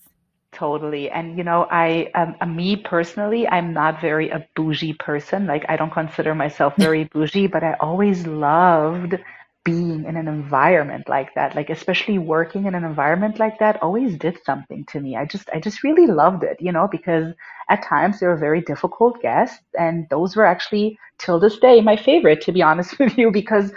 Totally. 0.53 1.11
And 1.11 1.37
you 1.37 1.45
know, 1.45 1.67
I 1.71 2.11
um, 2.15 2.35
uh, 2.41 2.47
me 2.47 2.77
personally, 2.77 3.47
I'm 3.49 3.73
not 3.73 4.01
very 4.01 4.31
a 4.31 4.47
bougie 4.55 4.95
person. 4.95 5.47
Like 5.47 5.65
I 5.69 5.77
don't 5.77 5.93
consider 5.93 6.35
myself 6.35 6.75
very 6.79 7.05
bougie, 7.05 7.47
but 7.47 7.63
I 7.63 7.75
always 7.75 8.27
loved 8.27 9.17
being 9.67 10.07
in 10.07 10.17
an 10.17 10.29
environment 10.29 11.09
like 11.11 11.35
that. 11.35 11.57
Like 11.57 11.71
especially 11.71 12.19
working 12.19 12.67
in 12.67 12.75
an 12.75 12.85
environment 12.85 13.39
like 13.41 13.59
that 13.59 13.83
always 13.83 14.17
did 14.19 14.39
something 14.45 14.87
to 14.87 15.01
me. 15.01 15.17
I 15.17 15.27
just 15.27 15.51
I 15.53 15.61
just 15.61 15.85
really 15.85 16.07
loved 16.07 16.45
it, 16.45 16.59
you 16.61 16.73
know, 16.73 16.89
because 16.91 17.35
at 17.69 17.83
times 17.83 18.21
they 18.21 18.29
were 18.29 18.39
very 18.39 18.63
difficult 18.63 19.21
guests 19.23 19.65
and 19.79 20.09
those 20.11 20.37
were 20.37 20.47
actually 20.47 20.99
till 21.19 21.41
this 21.41 21.59
day 21.59 21.81
my 21.83 21.97
favorite 21.97 22.43
to 22.43 22.53
be 22.53 22.63
honest 22.71 22.99
with 22.99 23.19
you 23.19 23.31
because 23.33 23.73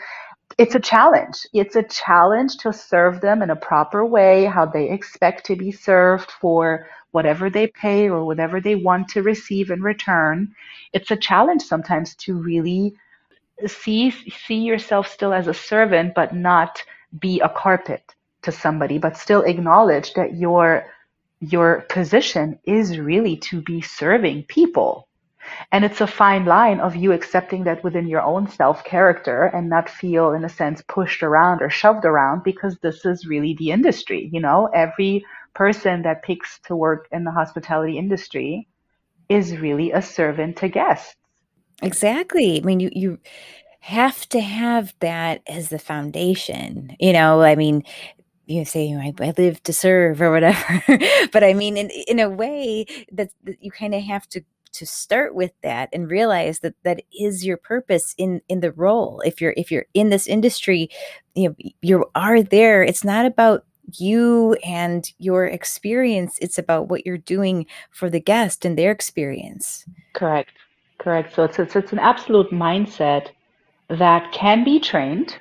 it's 0.58 0.76
a 0.76 0.80
challenge. 0.80 1.48
It's 1.54 1.76
a 1.76 1.84
challenge 1.84 2.58
to 2.60 2.74
serve 2.74 3.22
them 3.22 3.42
in 3.42 3.50
a 3.50 3.56
proper 3.56 4.06
way, 4.06 4.46
how 4.46 4.66
they 4.66 4.90
expect 4.90 5.46
to 5.48 5.56
be 5.56 5.72
served 5.72 6.32
for 6.32 6.88
whatever 7.12 7.50
they 7.50 7.68
pay 7.68 8.10
or 8.10 8.26
whatever 8.26 8.62
they 8.62 8.76
want 8.76 9.10
to 9.10 9.24
receive 9.24 9.72
in 9.72 9.82
return. 9.82 10.54
It's 10.94 11.12
a 11.12 11.18
challenge 11.18 11.64
sometimes 11.64 12.16
to 12.18 12.36
really 12.36 12.96
see 13.68 14.12
see 14.12 14.60
yourself 14.60 15.08
still 15.08 15.34
as 15.34 15.48
a 15.48 15.54
servant 15.54 16.14
but 16.16 16.34
not 16.36 16.84
be 17.20 17.40
a 17.42 17.50
carpet 17.50 18.16
to 18.42 18.52
somebody 18.52 18.98
but 18.98 19.18
still 19.18 19.42
acknowledge 19.42 20.14
that 20.14 20.36
your 20.36 20.86
your 21.42 21.82
position 21.90 22.60
is 22.66 23.00
really 23.00 23.38
to 23.38 23.62
be 23.62 23.82
serving 23.82 24.44
people 24.44 25.08
and 25.72 25.86
it's 25.86 26.02
a 26.02 26.08
fine 26.08 26.46
line 26.46 26.80
of 26.80 26.96
you 26.96 27.12
accepting 27.12 27.64
that 27.64 27.84
within 27.84 28.08
your 28.08 28.22
own 28.22 28.48
self 28.48 28.84
character 28.84 29.44
and 29.46 29.70
not 29.70 29.90
feel, 29.90 30.34
in 30.34 30.44
a 30.44 30.50
sense, 30.50 30.82
pushed 30.88 31.24
around 31.24 31.62
or 31.62 31.70
shoved 31.70 32.06
around 32.06 32.44
because 32.44 32.78
this 32.80 33.06
is 33.06 33.26
really 33.26 33.56
the 33.56 33.72
industry. 33.72 34.30
You 34.32 34.42
know, 34.42 34.70
every 34.74 35.26
person 35.54 36.04
that 36.04 36.24
picks 36.24 36.60
to 36.66 36.76
work 36.76 37.08
in 37.12 37.24
the 37.24 37.32
hospitality 37.32 37.98
industry 37.98 38.68
is 39.28 39.58
really 39.58 39.92
a 39.92 40.02
servant 40.02 40.58
to 40.58 40.70
guests. 40.70 41.16
Exactly. 41.82 42.60
I 42.60 42.66
mean, 42.66 42.80
you, 42.80 42.90
you, 42.94 43.20
have 43.82 44.28
to 44.30 44.42
have 44.42 44.94
that 45.00 45.42
as 45.48 45.70
the 45.70 45.80
foundation. 45.80 46.96
You 47.00 47.14
know, 47.14 47.42
I 47.42 47.56
mean, 47.56 47.84
you 48.46 48.66
say 48.66 48.86
you 48.86 48.98
know, 48.98 49.02
I, 49.02 49.14
I 49.22 49.34
live 49.38 49.64
to 49.64 49.74
serve 49.74 50.22
or 50.22 50.32
whatever, 50.32 50.82
but 51.32 51.44
I 51.44 51.54
mean, 51.54 51.78
in 51.78 51.90
in 52.08 52.20
a 52.20 52.30
way 52.30 52.86
that, 53.12 53.30
that 53.44 53.64
you 53.64 53.72
kind 53.72 53.96
of 53.96 54.04
have 54.04 54.28
to 54.30 54.44
to 54.72 54.86
start 54.86 55.34
with 55.34 55.52
that 55.64 55.90
and 55.94 56.12
realize 56.12 56.60
that 56.60 56.76
that 56.84 57.02
is 57.20 57.46
your 57.46 57.58
purpose 57.58 58.14
in 58.18 58.42
in 58.48 58.60
the 58.60 58.72
role 58.74 59.22
if 59.26 59.42
you're 59.42 59.54
if 59.58 59.72
you're 59.72 59.88
in 59.96 60.10
this 60.10 60.28
industry 60.28 60.90
you 61.34 61.50
know 61.50 61.56
you 61.82 62.06
are 62.14 62.44
there 62.44 62.84
it's 62.84 63.04
not 63.04 63.26
about 63.26 63.66
you 63.98 64.54
and 64.64 65.12
your 65.18 65.46
experience 65.46 66.38
it's 66.40 66.60
about 66.60 66.88
what 66.88 67.04
you're 67.04 67.18
doing 67.18 67.66
for 67.90 68.12
the 68.12 68.20
guest 68.20 68.64
and 68.64 68.78
their 68.78 68.92
experience 68.92 69.86
correct 70.14 70.52
correct 71.00 71.34
so 71.34 71.44
it's 71.44 71.60
it's, 71.60 71.76
it's 71.76 71.92
an 71.92 72.00
absolute 72.00 72.52
mindset 72.52 73.30
that 73.90 74.32
can 74.32 74.64
be 74.64 74.80
trained 74.80 75.38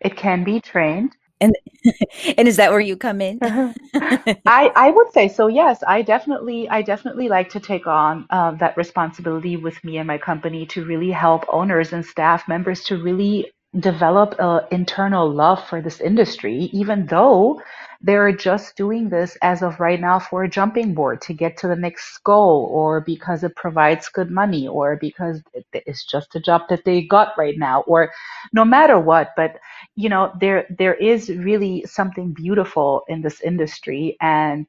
it 0.00 0.16
can 0.16 0.44
be 0.44 0.60
trained 0.60 1.16
and 1.40 1.54
and 2.38 2.48
is 2.48 2.56
that 2.56 2.70
where 2.70 2.80
you 2.80 2.96
come 2.96 3.20
in? 3.20 3.38
I 3.42 4.72
I 4.74 4.90
would 4.90 5.12
say 5.12 5.28
so. 5.28 5.46
Yes, 5.46 5.82
I 5.86 6.02
definitely 6.02 6.68
I 6.68 6.82
definitely 6.82 7.28
like 7.28 7.48
to 7.50 7.60
take 7.60 7.86
on 7.86 8.26
uh, 8.30 8.52
that 8.52 8.76
responsibility 8.76 9.56
with 9.56 9.82
me 9.84 9.98
and 9.98 10.06
my 10.06 10.18
company 10.18 10.66
to 10.66 10.84
really 10.84 11.10
help 11.10 11.44
owners 11.48 11.92
and 11.92 12.04
staff 12.04 12.48
members 12.48 12.82
to 12.84 13.02
really 13.02 13.52
develop 13.78 14.34
an 14.38 14.60
internal 14.70 15.30
love 15.30 15.62
for 15.68 15.82
this 15.82 16.00
industry, 16.00 16.70
even 16.72 17.06
though 17.06 17.60
they're 18.06 18.32
just 18.32 18.76
doing 18.76 19.08
this 19.08 19.36
as 19.42 19.62
of 19.62 19.80
right 19.80 20.00
now 20.00 20.18
for 20.18 20.44
a 20.44 20.48
jumping 20.48 20.94
board 20.94 21.20
to 21.22 21.34
get 21.34 21.56
to 21.58 21.68
the 21.68 21.76
next 21.76 22.18
goal 22.24 22.70
or 22.72 23.00
because 23.00 23.42
it 23.42 23.56
provides 23.56 24.08
good 24.08 24.30
money 24.30 24.68
or 24.68 24.96
because 24.96 25.42
it's 25.72 26.04
just 26.06 26.36
a 26.36 26.40
job 26.40 26.62
that 26.68 26.84
they 26.84 27.02
got 27.02 27.34
right 27.36 27.58
now 27.58 27.82
or 27.82 28.12
no 28.52 28.64
matter 28.64 28.98
what. 29.00 29.32
But 29.36 29.58
you 29.96 30.08
know 30.08 30.32
there 30.40 30.66
there 30.78 30.94
is 30.94 31.30
really 31.30 31.84
something 31.86 32.32
beautiful 32.32 33.02
in 33.08 33.22
this 33.22 33.40
industry 33.40 34.16
and 34.20 34.66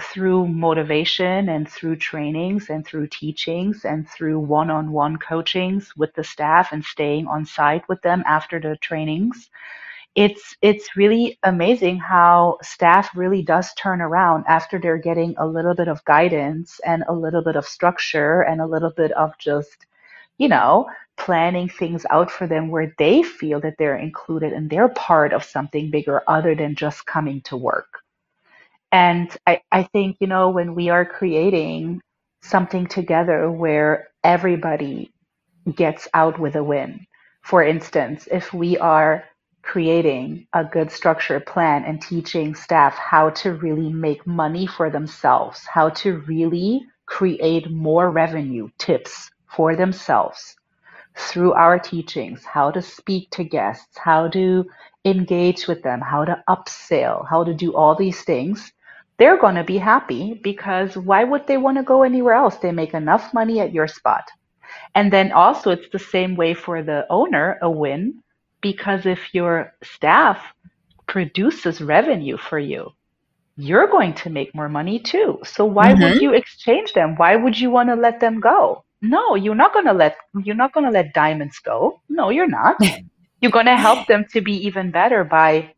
through 0.00 0.48
motivation 0.48 1.48
and 1.48 1.68
through 1.68 1.96
trainings 1.96 2.68
and 2.68 2.84
through 2.86 3.06
teachings 3.06 3.84
and 3.84 4.08
through 4.08 4.40
one-on-one 4.40 5.16
coachings 5.18 5.96
with 5.96 6.12
the 6.14 6.24
staff 6.24 6.72
and 6.72 6.84
staying 6.84 7.28
on 7.28 7.46
site 7.46 7.88
with 7.88 8.02
them 8.02 8.24
after 8.26 8.60
the 8.60 8.76
trainings 8.78 9.50
it's 10.14 10.56
it's 10.62 10.96
really 10.96 11.38
amazing 11.44 11.98
how 11.98 12.58
staff 12.62 13.10
really 13.16 13.42
does 13.42 13.72
turn 13.74 14.00
around 14.00 14.44
after 14.48 14.78
they're 14.78 14.98
getting 14.98 15.34
a 15.38 15.46
little 15.46 15.74
bit 15.74 15.88
of 15.88 16.04
guidance 16.04 16.80
and 16.86 17.04
a 17.08 17.12
little 17.12 17.42
bit 17.42 17.56
of 17.56 17.66
structure 17.66 18.42
and 18.42 18.60
a 18.60 18.66
little 18.66 18.92
bit 18.96 19.12
of 19.12 19.36
just 19.38 19.86
you 20.38 20.48
know 20.48 20.86
planning 21.16 21.68
things 21.68 22.06
out 22.10 22.30
for 22.30 22.46
them 22.46 22.68
where 22.68 22.94
they 22.98 23.22
feel 23.22 23.60
that 23.60 23.76
they're 23.78 23.96
included 23.96 24.52
and 24.52 24.70
they're 24.70 24.88
part 24.90 25.32
of 25.32 25.44
something 25.44 25.90
bigger 25.90 26.22
other 26.28 26.54
than 26.54 26.74
just 26.74 27.06
coming 27.06 27.40
to 27.42 27.56
work. 27.56 28.00
And 28.92 29.34
I, 29.46 29.60
I 29.72 29.84
think, 29.84 30.16
you 30.20 30.26
know, 30.26 30.50
when 30.50 30.74
we 30.74 30.88
are 30.90 31.04
creating 31.04 32.00
something 32.42 32.86
together 32.86 33.50
where 33.50 34.08
everybody 34.24 35.12
gets 35.76 36.08
out 36.14 36.38
with 36.38 36.56
a 36.56 36.64
win, 36.64 37.06
for 37.42 37.62
instance, 37.62 38.28
if 38.30 38.52
we 38.52 38.78
are 38.78 39.24
creating 39.64 40.46
a 40.52 40.64
good 40.64 40.90
structured 40.90 41.46
plan 41.46 41.84
and 41.84 42.00
teaching 42.00 42.54
staff 42.54 42.94
how 42.96 43.30
to 43.30 43.52
really 43.54 43.92
make 43.92 44.26
money 44.26 44.66
for 44.66 44.90
themselves, 44.90 45.66
how 45.66 45.88
to 45.88 46.18
really 46.28 46.82
create 47.06 47.70
more 47.70 48.10
revenue 48.10 48.68
tips 48.78 49.30
for 49.46 49.74
themselves 49.74 50.56
through 51.16 51.52
our 51.52 51.78
teachings, 51.78 52.44
how 52.44 52.70
to 52.70 52.82
speak 52.82 53.30
to 53.30 53.44
guests, 53.44 53.96
how 53.98 54.28
to 54.28 54.64
engage 55.04 55.66
with 55.66 55.82
them, 55.82 56.00
how 56.00 56.24
to 56.24 56.42
upsell, 56.48 57.26
how 57.28 57.44
to 57.44 57.54
do 57.54 57.74
all 57.74 57.94
these 57.94 58.22
things, 58.22 58.72
they're 59.18 59.38
going 59.38 59.54
to 59.54 59.64
be 59.64 59.78
happy 59.78 60.40
because 60.42 60.96
why 60.96 61.24
would 61.24 61.46
they 61.46 61.56
want 61.56 61.76
to 61.78 61.84
go 61.84 62.02
anywhere 62.02 62.34
else? 62.34 62.56
They 62.56 62.72
make 62.72 62.94
enough 62.94 63.32
money 63.32 63.60
at 63.60 63.72
your 63.72 63.86
spot. 63.86 64.24
And 64.94 65.12
then 65.12 65.32
also, 65.32 65.70
it's 65.70 65.88
the 65.92 65.98
same 65.98 66.36
way 66.36 66.54
for 66.54 66.82
the 66.82 67.06
owner, 67.10 67.58
a 67.62 67.70
win, 67.70 68.22
because 68.64 69.04
if 69.04 69.34
your 69.34 69.74
staff 69.82 70.38
produces 71.06 71.82
revenue 71.82 72.38
for 72.38 72.58
you, 72.58 72.90
you're 73.56 73.88
going 73.88 74.14
to 74.14 74.30
make 74.30 74.54
more 74.54 74.70
money 74.70 74.98
too. 74.98 75.38
So 75.44 75.66
why 75.66 75.92
mm-hmm. 75.92 76.02
would 76.02 76.22
you 76.22 76.32
exchange 76.32 76.94
them? 76.94 77.14
Why 77.16 77.36
would 77.36 77.60
you 77.60 77.70
want 77.70 77.90
to 77.90 77.94
let 77.94 78.20
them 78.20 78.40
go? 78.40 78.82
No, 79.02 79.34
you're 79.34 79.54
not 79.54 79.74
going 79.74 79.84
to 79.84 79.92
let 79.92 80.16
you're 80.42 80.62
not 80.62 80.72
going 80.72 80.86
to 80.86 80.96
let 80.98 81.12
diamonds 81.12 81.58
go. 81.58 82.00
No, 82.08 82.30
you're 82.30 82.48
not. 82.48 82.76
you're 83.40 83.56
going 83.58 83.66
to 83.66 83.76
help 83.76 84.06
them 84.06 84.24
to 84.32 84.40
be 84.40 84.56
even 84.66 84.90
better 84.90 85.24
by 85.24 85.74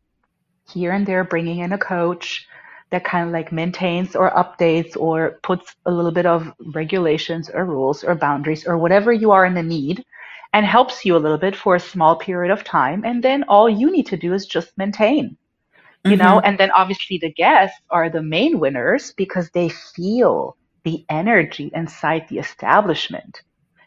here 0.73 0.93
and 0.93 1.05
there 1.05 1.25
bringing 1.25 1.59
in 1.59 1.73
a 1.73 1.79
coach, 1.79 2.47
that 2.91 3.05
kind 3.05 3.27
of 3.27 3.33
like 3.33 3.51
maintains 3.51 4.15
or 4.15 4.31
updates 4.31 4.97
or 4.97 5.41
puts 5.43 5.75
a 5.87 5.91
little 5.91 6.13
bit 6.13 6.27
of 6.27 6.53
regulations 6.75 7.51
or 7.53 7.65
rules 7.65 8.05
or 8.05 8.15
boundaries 8.15 8.65
or 8.65 8.79
whatever 8.79 9.13
you 9.13 9.33
are 9.33 9.45
in 9.45 9.55
the 9.55 9.63
need 9.63 10.05
and 10.57 10.65
helps 10.65 11.05
you 11.05 11.15
a 11.15 11.19
little 11.25 11.37
bit 11.37 11.55
for 11.55 11.77
a 11.77 11.89
small 11.93 12.17
period 12.17 12.51
of 12.51 12.65
time. 12.65 13.05
And 13.05 13.23
then 13.23 13.43
all 13.43 13.69
you 13.69 13.93
need 13.93 14.07
to 14.07 14.17
do 14.17 14.33
is 14.33 14.47
just 14.47 14.79
maintain, 14.79 15.37
you 16.03 16.13
mm-hmm. 16.13 16.23
know, 16.23 16.41
and 16.41 16.57
then 16.57 16.71
obviously 16.71 17.19
the 17.19 17.31
guests 17.31 17.79
are 17.91 18.09
the 18.09 18.23
main 18.23 18.59
winners 18.59 19.13
because 19.19 19.51
they 19.51 19.69
feel 19.69 20.57
the 20.83 21.05
energy 21.11 21.71
inside 21.75 22.27
the 22.31 22.39
establishment 22.39 23.43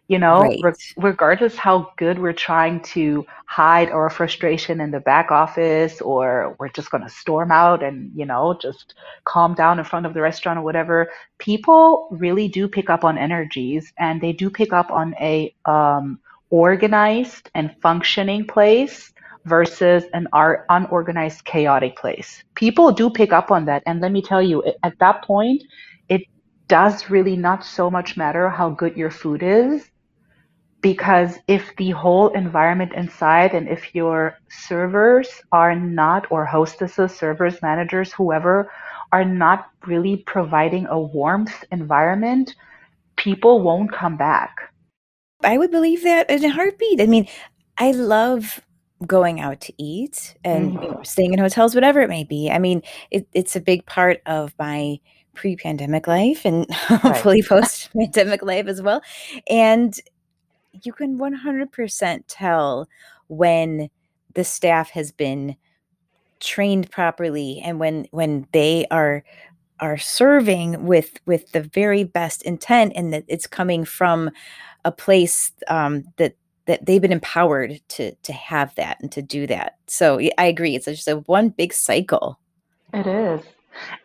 you 0.09 0.17
know 0.17 0.41
right. 0.41 0.59
re- 0.63 0.73
regardless 0.97 1.55
how 1.55 1.93
good 1.95 2.19
we're 2.19 2.33
trying 2.33 2.81
to 2.81 3.25
hide 3.45 3.89
our 3.91 4.09
frustration 4.09 4.81
in 4.81 4.91
the 4.91 4.99
back 4.99 5.31
office 5.31 6.01
or 6.01 6.55
we're 6.59 6.67
just 6.69 6.89
going 6.91 7.03
to 7.03 7.09
storm 7.09 7.51
out 7.51 7.83
and 7.83 8.11
you 8.15 8.25
know 8.25 8.57
just 8.59 8.95
calm 9.23 9.53
down 9.53 9.77
in 9.79 9.85
front 9.85 10.05
of 10.05 10.13
the 10.13 10.19
restaurant 10.19 10.59
or 10.59 10.63
whatever 10.63 11.09
people 11.37 12.09
really 12.11 12.47
do 12.47 12.67
pick 12.67 12.89
up 12.89 13.03
on 13.03 13.17
energies 13.17 13.93
and 13.97 14.19
they 14.19 14.33
do 14.33 14.49
pick 14.49 14.73
up 14.73 14.89
on 14.89 15.15
a 15.21 15.53
um, 15.65 16.19
organized 16.49 17.49
and 17.55 17.75
functioning 17.81 18.45
place 18.45 19.11
versus 19.45 20.03
an 20.13 20.27
unorganized 20.69 21.43
chaotic 21.45 21.95
place. 21.97 22.43
People 22.55 22.91
do 22.91 23.09
pick 23.09 23.31
up 23.31 23.51
on 23.51 23.65
that 23.65 23.83
and 23.85 24.01
let 24.01 24.11
me 24.11 24.21
tell 24.21 24.41
you 24.41 24.63
at 24.83 24.97
that 24.99 25.23
point 25.23 25.63
it 26.09 26.21
does 26.67 27.09
really 27.09 27.35
not 27.35 27.63
so 27.65 27.89
much 27.89 28.17
matter 28.17 28.49
how 28.49 28.69
good 28.69 28.95
your 28.95 29.11
food 29.11 29.43
is 29.43 29.89
because 30.81 31.37
if 31.47 31.75
the 31.77 31.91
whole 31.91 32.29
environment 32.29 32.93
inside 32.93 33.53
and 33.53 33.67
if 33.67 33.93
your 33.93 34.37
servers 34.49 35.27
are 35.51 35.75
not 35.75 36.25
or 36.31 36.45
hostesses 36.45 37.15
servers 37.15 37.61
managers 37.61 38.13
whoever 38.13 38.71
are 39.11 39.25
not 39.25 39.67
really 39.85 40.17
providing 40.17 40.85
a 40.87 40.99
warmth 40.99 41.63
environment 41.71 42.55
people 43.17 43.61
won't 43.61 43.91
come 43.91 44.15
back 44.15 44.71
i 45.43 45.57
would 45.57 45.71
believe 45.71 46.03
that 46.03 46.29
in 46.29 46.43
a 46.43 46.49
heartbeat. 46.49 47.01
I 47.01 47.05
mean 47.05 47.27
i 47.77 47.91
love 47.91 48.61
going 49.05 49.39
out 49.39 49.61
to 49.61 49.73
eat 49.81 50.35
and 50.43 50.73
mm-hmm. 50.73 50.83
you 50.83 50.91
know, 50.91 51.03
staying 51.03 51.33
in 51.33 51.39
hotels 51.39 51.73
whatever 51.75 52.01
it 52.01 52.09
may 52.09 52.23
be. 52.23 52.49
I 52.49 52.59
mean 52.59 52.81
it, 53.11 53.27
it's 53.33 53.55
a 53.55 53.61
big 53.61 53.85
part 53.85 54.21
of 54.25 54.53
my 54.59 54.99
pre-pandemic 55.35 56.05
life 56.05 56.45
and 56.45 56.69
hopefully 56.73 57.41
post-pandemic 57.41 58.43
life 58.43 58.67
as 58.67 58.81
well. 58.81 59.01
And 59.49 59.93
you 60.83 60.91
can 60.91 61.17
100% 61.17 62.23
tell 62.27 62.89
when 63.27 63.89
the 64.33 64.43
staff 64.43 64.89
has 64.91 65.11
been 65.11 65.55
trained 66.39 66.89
properly 66.91 67.61
and 67.63 67.79
when 67.79 68.07
when 68.11 68.47
they 68.53 68.85
are 68.91 69.23
are 69.81 69.97
serving 69.97 70.85
with 70.85 71.19
with 71.25 71.51
the 71.51 71.61
very 71.61 72.03
best 72.03 72.41
intent 72.43 72.93
and 72.95 73.13
that 73.13 73.25
it's 73.27 73.47
coming 73.47 73.83
from 73.83 74.29
a 74.85 74.91
place 74.91 75.51
um, 75.67 76.03
that 76.17 76.35
that 76.65 76.85
they've 76.85 77.01
been 77.01 77.11
empowered 77.11 77.81
to 77.89 78.13
to 78.23 78.33
have 78.33 78.75
that 78.75 78.99
and 79.01 79.11
to 79.11 79.21
do 79.21 79.47
that. 79.47 79.77
So 79.87 80.19
i 80.37 80.45
agree 80.45 80.75
it's 80.75 80.85
just 80.85 81.07
a 81.07 81.17
one 81.17 81.49
big 81.49 81.73
cycle. 81.73 82.39
It 82.93 83.07
is. 83.07 83.41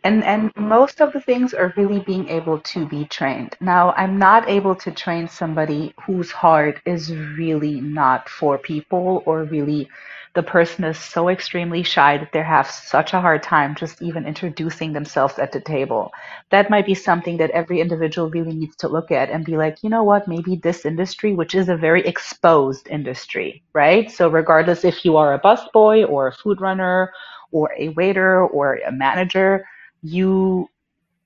And 0.03 0.25
and 0.25 0.51
most 0.57 1.01
of 1.01 1.13
the 1.13 1.21
things 1.21 1.53
are 1.53 1.75
really 1.77 2.01
being 2.01 2.29
able 2.29 2.61
to 2.61 2.87
be 2.87 3.05
trained. 3.07 3.57
Now 3.61 3.93
i'm 3.97 4.19
not 4.19 4.49
able 4.49 4.75
to 4.77 4.91
train 4.91 5.29
somebody 5.29 5.95
whose 6.07 6.31
heart 6.31 6.81
is 6.87 7.15
really 7.15 7.81
not 7.81 8.29
for 8.29 8.57
people 8.57 9.23
or 9.27 9.45
really 9.45 9.89
the 10.35 10.43
person 10.43 10.85
is 10.85 10.99
so 10.99 11.29
extremely 11.29 11.83
shy 11.83 12.19
that 12.19 12.33
they 12.33 12.43
have 12.43 12.69
such 12.69 13.13
a 13.13 13.21
hard 13.21 13.43
time 13.43 13.75
just 13.75 14.03
even 14.03 14.27
introducing 14.27 14.93
themselves 14.93 15.39
at 15.39 15.53
the 15.53 15.61
table 15.61 16.13
that 16.51 16.71
might 16.71 16.87
be 16.87 16.95
something 16.95 17.37
that 17.37 17.51
every 17.51 17.81
individual 17.81 18.29
really 18.31 18.53
needs 18.53 18.77
to 18.77 18.89
look 18.89 19.11
at 19.11 19.31
and 19.31 19.45
be 19.45 19.57
like 19.57 19.83
you 19.83 19.91
know 19.91 20.03
what 20.03 20.27
maybe 20.29 20.57
this 20.57 20.85
industry 20.85 21.35
which 21.35 21.55
is 21.55 21.69
a 21.69 21.77
very 21.77 22.05
exposed 22.07 22.89
industry 22.89 23.63
right 23.73 24.11
so 24.11 24.29
regardless 24.29 24.85
if 24.85 25.05
you 25.05 25.17
are 25.17 25.35
a 25.35 25.41
busboy 25.41 26.09
or 26.09 26.29
a 26.29 26.33
food 26.33 26.61
runner 26.61 27.13
or 27.55 27.73
a 27.79 27.89
waiter 27.91 28.45
or 28.45 28.81
a 28.87 28.93
manager, 28.93 29.67
you 30.03 30.69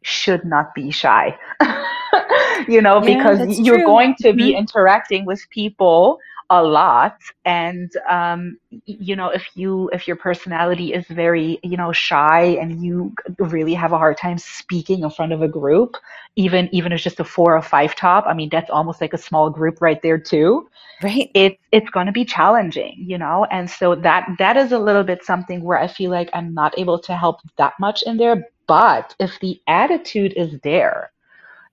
should 0.03 0.45
not 0.45 0.75
be 0.75 0.93
shy. 0.93 1.37
you 2.69 2.81
know, 2.81 3.03
yeah, 3.03 3.17
because 3.17 3.59
you're 3.59 3.79
true. 3.79 3.87
going 3.87 4.15
to 4.21 4.33
be 4.33 4.51
mm-hmm. 4.51 4.59
interacting 4.59 5.25
with 5.25 5.45
people 5.51 6.19
a 6.51 6.63
lot. 6.63 7.19
And 7.45 7.91
um, 8.09 8.59
you 8.87 9.17
know 9.17 9.29
if 9.31 9.47
you 9.55 9.91
if 9.93 10.07
your 10.07 10.17
personality 10.17 10.93
is 10.93 11.07
very 11.09 11.59
you 11.63 11.77
know 11.77 11.93
shy 11.93 12.43
and 12.61 12.83
you 12.85 13.15
really 13.39 13.75
have 13.75 13.93
a 13.93 13.99
hard 13.99 14.17
time 14.19 14.39
speaking 14.39 15.03
in 15.03 15.11
front 15.11 15.33
of 15.33 15.43
a 15.43 15.49
group 15.49 15.97
even 16.37 16.69
even 16.73 16.93
if 16.93 16.97
it's 16.97 17.05
just 17.05 17.21
a 17.21 17.25
four 17.25 17.57
or 17.57 17.63
five 17.63 17.95
top 17.95 18.25
i 18.27 18.35
mean 18.35 18.49
that's 18.51 18.71
almost 18.71 19.01
like 19.01 19.13
a 19.13 19.19
small 19.19 19.51
group 19.51 19.81
right 19.81 20.03
there 20.03 20.19
too. 20.19 20.69
Right. 21.03 21.31
It's 21.35 21.57
it's 21.73 21.91
going 21.91 22.07
to 22.07 22.13
be 22.13 22.25
challenging 22.25 22.95
you 22.99 23.19
know? 23.19 23.45
And 23.51 23.71
so 23.71 23.95
that 23.97 24.29
that 24.39 24.57
is 24.57 24.73
a 24.73 24.79
little 24.79 25.05
bit 25.05 25.25
something 25.25 25.63
where 25.63 25.79
i 25.79 25.87
feel 25.87 26.11
like 26.11 26.31
i'm 26.33 26.55
not 26.55 26.79
able 26.79 26.99
to 27.01 27.15
help 27.17 27.41
that 27.57 27.75
much 27.81 28.03
in 28.07 28.17
there. 28.17 28.45
But 28.67 29.15
if 29.19 29.39
the 29.41 29.61
attitude 29.67 30.35
is 30.37 30.59
there 30.63 31.13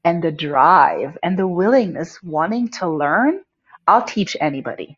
and 0.05 0.23
the 0.23 0.31
drive 0.31 1.17
and 1.23 1.37
the 1.37 1.47
willingness 1.47 2.21
wanting 2.23 2.69
to 2.79 2.89
learn 2.89 3.41
I'll 3.87 4.03
teach 4.03 4.35
anybody. 4.39 4.97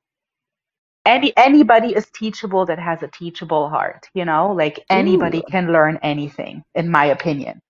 Any 1.06 1.36
anybody 1.38 1.94
is 1.94 2.08
teachable 2.14 2.66
that 2.66 2.80
has 2.80 3.02
a 3.02 3.08
teachable 3.08 3.70
heart, 3.70 4.10
you 4.14 4.26
know? 4.26 4.52
Like 4.52 4.84
anybody 4.90 5.40
Ooh. 5.40 5.52
can 5.52 5.72
learn 5.72 6.00
anything, 6.02 6.64
in 6.76 6.92
my 6.92 7.06
opinion. 7.06 7.62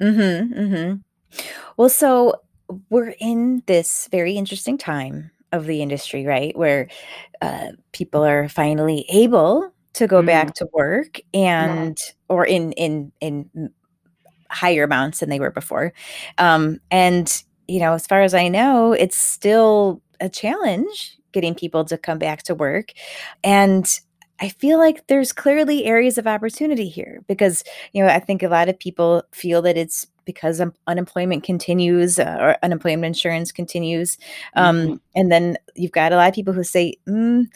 Mhm. 0.00 0.54
Mhm. 0.54 1.02
Well, 1.76 1.88
so 1.88 2.40
we're 2.90 3.14
in 3.20 3.62
this 3.66 4.08
very 4.10 4.32
interesting 4.36 4.78
time 4.78 5.30
of 5.52 5.66
the 5.66 5.82
industry, 5.82 6.24
right? 6.26 6.56
Where 6.56 6.88
uh, 7.40 7.72
people 7.92 8.24
are 8.24 8.48
finally 8.48 9.04
able 9.08 9.72
to 9.94 10.06
go 10.06 10.22
mm. 10.22 10.26
back 10.26 10.54
to 10.54 10.68
work 10.72 11.20
and 11.32 11.98
yeah. 11.98 12.12
or 12.28 12.46
in 12.46 12.72
in 12.72 13.12
in 13.20 13.70
higher 14.50 14.84
amounts 14.84 15.20
than 15.20 15.28
they 15.28 15.40
were 15.40 15.50
before. 15.50 15.92
Um, 16.38 16.80
and 16.90 17.42
you 17.68 17.80
know, 17.80 17.94
as 17.94 18.06
far 18.06 18.22
as 18.22 18.32
I 18.32 18.48
know, 18.48 18.92
it's 18.92 19.16
still 19.16 20.00
a 20.20 20.28
challenge 20.28 21.18
getting 21.32 21.54
people 21.54 21.84
to 21.84 21.98
come 21.98 22.18
back 22.18 22.42
to 22.44 22.54
work. 22.54 22.92
And 23.44 23.86
I 24.40 24.48
feel 24.50 24.78
like 24.78 25.06
there's 25.06 25.32
clearly 25.32 25.84
areas 25.84 26.18
of 26.18 26.26
opportunity 26.26 26.88
here 26.88 27.22
because, 27.26 27.64
you 27.92 28.02
know, 28.02 28.08
I 28.08 28.20
think 28.20 28.42
a 28.42 28.48
lot 28.48 28.68
of 28.68 28.78
people 28.78 29.22
feel 29.32 29.62
that 29.62 29.76
it's 29.76 30.06
because 30.24 30.60
um, 30.60 30.74
unemployment 30.86 31.44
continues 31.44 32.18
uh, 32.18 32.36
or 32.40 32.56
unemployment 32.62 33.06
insurance 33.06 33.52
continues. 33.52 34.18
Um, 34.54 34.76
mm-hmm. 34.76 34.94
And 35.14 35.32
then 35.32 35.56
you've 35.74 35.92
got 35.92 36.12
a 36.12 36.16
lot 36.16 36.28
of 36.28 36.34
people 36.34 36.52
who 36.52 36.64
say, 36.64 36.96
mm, 37.08 37.46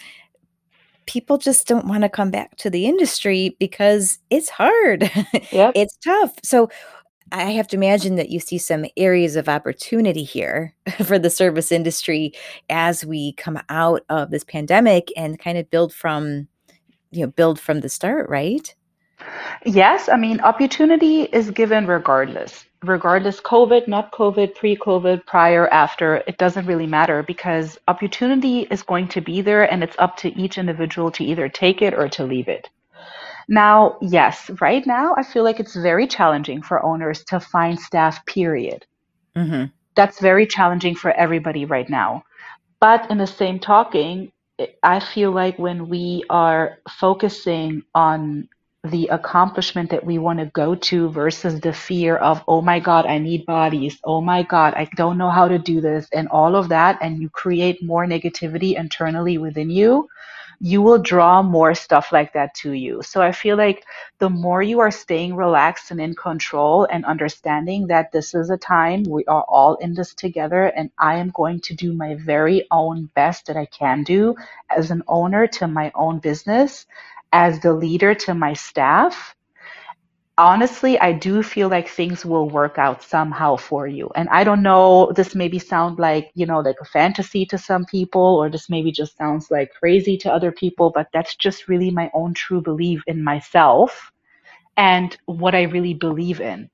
people 1.07 1.37
just 1.37 1.67
don't 1.67 1.87
want 1.87 2.02
to 2.02 2.09
come 2.09 2.31
back 2.31 2.57
to 2.57 2.71
the 2.71 2.87
industry 2.87 3.57
because 3.59 4.19
it's 4.31 4.49
hard. 4.49 5.11
Yep. 5.52 5.73
it's 5.75 5.97
tough. 5.97 6.33
So 6.45 6.71
I 7.33 7.53
have 7.53 7.69
to 7.69 7.77
imagine 7.77 8.17
that 8.17 8.31
you 8.31 8.41
see 8.41 8.59
some 8.59 8.87
areas 8.97 9.37
of 9.37 9.49
opportunity 9.49 10.25
here 10.25 10.75
for 11.05 11.19
the 11.19 11.31
service 11.31 11.71
industry 11.71 12.33
as 12.69 13.05
we 13.05 13.33
come 13.35 13.59
out 13.69 14.03
of 14.09 14.31
this 14.31 14.45
pandemic 14.45 15.13
and 15.17 15.39
kind 15.39 15.59
of 15.59 15.71
build 15.71 15.93
from 15.93 16.49
you 17.11 17.23
know 17.23 17.31
build 17.31 17.61
from 17.61 17.81
the 17.81 17.89
start, 17.89 18.29
right? 18.29 18.75
Yes, 19.65 20.09
I 20.09 20.17
mean 20.17 20.41
opportunity 20.41 21.23
is 21.23 21.51
given 21.51 21.87
regardless. 21.87 22.65
Regardless 22.83 23.41
COVID, 23.43 23.87
not 23.89 24.11
COVID, 24.13 24.55
pre-COVID, 24.55 25.27
prior, 25.27 25.69
after, 25.69 26.23
it 26.27 26.39
doesn't 26.39 26.65
really 26.65 26.87
matter 26.87 27.23
because 27.23 27.79
opportunity 27.89 28.61
is 28.71 28.83
going 28.83 29.09
to 29.09 29.21
be 29.21 29.43
there 29.43 29.71
and 29.71 29.85
it's 29.85 29.97
up 29.99 30.17
to 30.19 30.35
each 30.41 30.57
individual 30.57 31.11
to 31.11 31.25
either 31.25 31.47
take 31.51 31.83
it 31.83 31.93
or 31.93 32.09
to 32.09 32.25
leave 32.25 32.49
it. 32.49 32.71
Now, 33.50 33.99
yes, 34.00 34.49
right 34.61 34.87
now 34.87 35.14
I 35.19 35.25
feel 35.25 35.42
like 35.42 35.59
it's 35.59 35.75
very 35.75 36.07
challenging 36.07 36.62
for 36.62 36.83
owners 36.85 37.25
to 37.25 37.40
find 37.40 37.78
staff, 37.78 38.25
period. 38.25 38.87
Mm-hmm. 39.37 39.64
That's 39.97 40.21
very 40.21 40.47
challenging 40.47 40.95
for 40.95 41.11
everybody 41.11 41.64
right 41.64 41.90
now. 41.90 42.23
But 42.80 43.11
in 43.11 43.19
the 43.19 43.26
same 43.26 43.59
talking, 43.59 44.30
I 44.85 45.00
feel 45.00 45.33
like 45.33 45.59
when 45.59 45.88
we 45.88 46.23
are 46.30 46.78
focusing 46.88 47.83
on 47.92 48.49
the 48.85 49.09
accomplishment 49.09 49.90
that 49.90 50.07
we 50.07 50.19
want 50.19 50.38
to 50.38 50.47
go 50.47 50.75
to 50.75 51.11
versus 51.11 51.61
the 51.61 51.73
fear 51.73 52.16
of, 52.16 52.42
oh 52.47 52.62
my 52.62 52.78
God, 52.78 53.04
I 53.04 53.19
need 53.19 53.45
bodies. 53.47 53.99
Oh 54.04 54.21
my 54.21 54.45
God, 54.45 54.75
I 54.75 54.88
don't 54.97 55.19
know 55.19 55.28
how 55.28 55.49
to 55.49 55.59
do 55.59 55.80
this, 55.80 56.07
and 56.14 56.28
all 56.28 56.54
of 56.54 56.69
that, 56.69 56.99
and 57.02 57.21
you 57.21 57.28
create 57.28 57.83
more 57.83 58.07
negativity 58.07 58.78
internally 58.78 59.38
within 59.38 59.71
you, 59.71 60.09
you 60.61 60.83
will 60.83 60.99
draw 60.99 61.43
more 61.43 61.75
stuff 61.75 62.12
like 62.12 62.35
that 62.35 62.55
to 62.55 62.73
you. 62.73 63.02
So 63.02 63.23
I 63.23 63.33
feel 63.33 63.57
like 63.57 63.85
the 64.19 64.29
more 64.29 64.62
you 64.62 64.81
are 64.81 64.90
staying 64.90 65.35
relaxed 65.35 65.90
and 65.90 66.00
in 66.00 66.14
control 66.14 66.87
and 66.90 67.05
understanding 67.07 67.87
that 67.87 68.12
this 68.12 68.35
is 68.35 68.50
a 68.50 68.59
time 68.59 69.05
we 69.05 69.25
are 69.25 69.45
all 69.49 69.76
in 69.76 69.95
this 69.95 70.14
together 70.14 70.64
and 70.64 70.90
I 70.99 71.17
am 71.17 71.31
going 71.31 71.61
to 71.61 71.75
do 71.75 71.95
my 71.95 72.14
very 72.17 72.67
own 72.71 73.11
best 73.14 73.47
that 73.47 73.57
I 73.57 73.67
can 73.67 74.05
do 74.05 74.37
as 74.69 74.90
an 74.90 75.02
owner 75.09 75.47
to 75.47 75.67
my 75.67 75.90
own 75.95 76.19
business, 76.19 76.87
as 77.33 77.61
the 77.61 77.73
leader 77.73 78.14
to 78.14 78.35
my 78.35 78.52
staff 78.52 79.35
honestly, 80.39 80.99
I 80.99 81.13
do 81.13 81.43
feel 81.43 81.69
like 81.69 81.89
things 81.89 82.25
will 82.25 82.49
work 82.49 82.79
out 82.79 83.03
somehow 83.03 83.57
for 83.57 83.87
you. 83.87 84.11
And 84.15 84.29
I 84.31 84.45
don't 84.45 84.63
know, 84.63 85.13
this 85.15 85.35
maybe 85.35 85.59
sound 85.59 85.99
like, 85.99 86.31
you 86.35 86.47
know, 86.47 86.61
like 86.61 86.77
a 86.81 86.85
fantasy 86.85 87.45
to 87.47 87.59
some 87.59 87.85
people, 87.85 88.23
or 88.23 88.49
this 88.51 88.71
maybe 88.71 88.91
just 88.93 89.17
sounds 89.17 89.51
like 89.51 89.73
crazy 89.79 90.17
to 90.19 90.33
other 90.33 90.53
people, 90.53 90.91
but 90.91 91.09
that's 91.13 91.37
just 91.37 91.69
really 91.69 91.91
my 91.91 92.11
own 92.15 92.35
true 92.35 92.61
belief 92.61 93.03
in 93.07 93.23
myself 93.23 94.13
and 94.77 95.17
what 95.27 95.55
I 95.55 95.63
really 95.63 95.95
believe 95.95 96.41
in. 96.41 96.71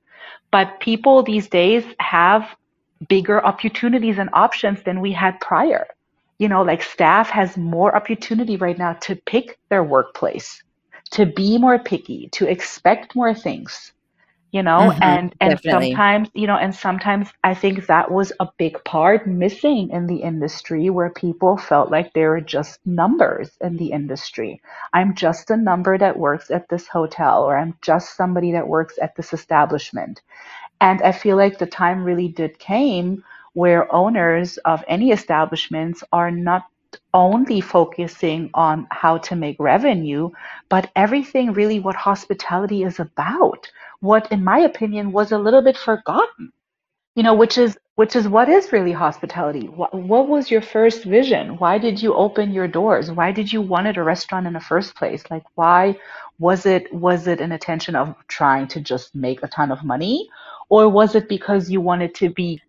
But 0.51 0.79
people 0.79 1.23
these 1.23 1.49
days 1.49 1.83
have 1.99 2.55
bigger 3.09 3.45
opportunities 3.45 4.17
and 4.17 4.29
options 4.33 4.81
than 4.83 5.01
we 5.01 5.11
had 5.11 5.39
prior. 5.41 5.87
You 6.39 6.47
know, 6.47 6.61
like 6.61 6.81
staff 6.83 7.29
has 7.29 7.57
more 7.57 7.95
opportunity 7.95 8.57
right 8.57 8.77
now 8.77 8.93
to 8.93 9.15
pick 9.15 9.59
their 9.69 9.83
workplace 9.83 10.63
to 11.11 11.25
be 11.25 11.57
more 11.57 11.79
picky, 11.79 12.29
to 12.33 12.47
expect 12.49 13.15
more 13.15 13.33
things, 13.33 13.91
you 14.51 14.63
know, 14.63 14.91
mm-hmm, 14.91 15.03
and 15.03 15.35
and 15.39 15.51
definitely. 15.55 15.89
sometimes, 15.89 16.29
you 16.33 16.47
know, 16.47 16.57
and 16.57 16.73
sometimes 16.73 17.29
I 17.43 17.53
think 17.53 17.87
that 17.87 18.11
was 18.11 18.31
a 18.39 18.47
big 18.57 18.83
part 18.83 19.27
missing 19.27 19.89
in 19.91 20.07
the 20.07 20.17
industry 20.17 20.89
where 20.89 21.09
people 21.09 21.57
felt 21.57 21.91
like 21.91 22.13
they 22.13 22.25
were 22.25 22.41
just 22.41 22.79
numbers 22.85 23.51
in 23.61 23.77
the 23.77 23.91
industry. 23.91 24.61
I'm 24.93 25.15
just 25.15 25.51
a 25.51 25.57
number 25.57 25.97
that 25.97 26.19
works 26.19 26.49
at 26.51 26.69
this 26.69 26.87
hotel 26.87 27.43
or 27.43 27.57
I'm 27.57 27.77
just 27.81 28.15
somebody 28.15 28.51
that 28.53 28.67
works 28.67 28.97
at 29.01 29.15
this 29.15 29.33
establishment. 29.33 30.21
And 30.79 31.01
I 31.01 31.11
feel 31.11 31.37
like 31.37 31.57
the 31.57 31.65
time 31.65 32.03
really 32.03 32.27
did 32.27 32.59
came 32.59 33.23
where 33.53 33.91
owners 33.93 34.57
of 34.57 34.83
any 34.87 35.11
establishments 35.11 36.03
are 36.13 36.29
not 36.29 36.65
only 37.13 37.61
focusing 37.61 38.49
on 38.53 38.87
how 38.91 39.17
to 39.19 39.35
make 39.35 39.57
revenue, 39.59 40.29
but 40.69 40.89
everything 40.95 41.53
really 41.53 41.79
what 41.79 41.95
hospitality 41.95 42.83
is 42.83 42.99
about. 42.99 43.69
What, 43.99 44.31
in 44.31 44.43
my 44.43 44.59
opinion, 44.59 45.11
was 45.11 45.31
a 45.31 45.37
little 45.37 45.61
bit 45.61 45.77
forgotten. 45.77 46.51
You 47.15 47.23
know, 47.23 47.33
which 47.33 47.57
is 47.57 47.77
which 47.95 48.15
is 48.15 48.27
what 48.27 48.47
is 48.47 48.71
really 48.71 48.91
hospitality. 48.91 49.67
What, 49.67 49.91
what 49.91 50.27
was 50.27 50.51
your 50.51 50.61
first 50.61 51.03
vision? 51.03 51.57
Why 51.57 51.79
did 51.79 51.99
you 51.99 52.13
open 52.13 52.53
your 52.53 52.67
doors? 52.67 53.09
Why 53.09 53.31
did 53.31 53.51
you 53.51 53.59
wanted 53.59 53.97
a 53.97 54.03
restaurant 54.03 54.45
in 54.45 54.53
the 54.53 54.59
first 54.59 54.95
place? 54.95 55.23
Like, 55.31 55.43
why 55.55 55.97
was 56.37 56.67
it 56.67 56.93
was 56.93 57.25
it 57.25 57.41
an 57.41 57.51
intention 57.51 57.95
of 57.95 58.15
trying 58.27 58.67
to 58.67 58.81
just 58.81 59.15
make 59.15 59.41
a 59.41 59.47
ton 59.47 59.71
of 59.71 59.83
money, 59.83 60.29
or 60.69 60.89
was 60.89 61.15
it 61.15 61.27
because 61.27 61.71
you 61.71 61.81
wanted 61.81 62.13
to 62.15 62.29
be 62.29 62.61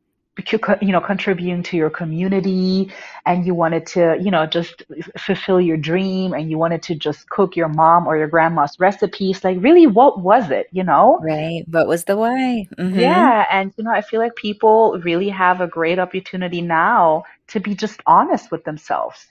you 0.81 0.93
know 0.93 1.01
contributing 1.01 1.63
to 1.63 1.77
your 1.77 1.91
community 1.91 2.91
and 3.27 3.45
you 3.47 3.55
wanted 3.55 3.87
to 3.87 4.17
you 4.21 4.31
know 4.31 4.47
just 4.47 4.83
fulfill 5.19 5.61
your 5.61 5.77
dream 5.77 6.33
and 6.33 6.51
you 6.51 6.59
wanted 6.59 6.83
to 6.83 6.95
just 6.95 7.29
cook 7.29 7.57
your 7.57 7.69
mom 7.69 8.07
or 8.07 8.17
your 8.17 8.29
grandma's 8.29 8.79
recipes 8.79 9.43
like 9.45 9.57
really 9.61 9.87
what 9.87 10.21
was 10.21 10.51
it 10.51 10.69
you 10.71 10.85
know? 10.85 11.19
Right. 11.23 11.65
What 11.69 11.89
was 11.89 12.05
the 12.05 12.17
why? 12.17 12.67
Mm-hmm. 12.79 12.99
yeah 12.99 13.47
and 13.51 13.73
you 13.77 13.85
know 13.85 13.91
i 13.91 14.01
feel 14.01 14.21
like 14.21 14.37
people 14.37 15.01
really 15.05 15.29
have 15.29 15.61
a 15.61 15.67
great 15.67 15.99
opportunity 15.99 16.61
now 16.63 17.25
to 17.49 17.61
be 17.61 17.75
just 17.75 18.01
honest 18.07 18.51
with 18.51 18.65
themselves 18.65 19.27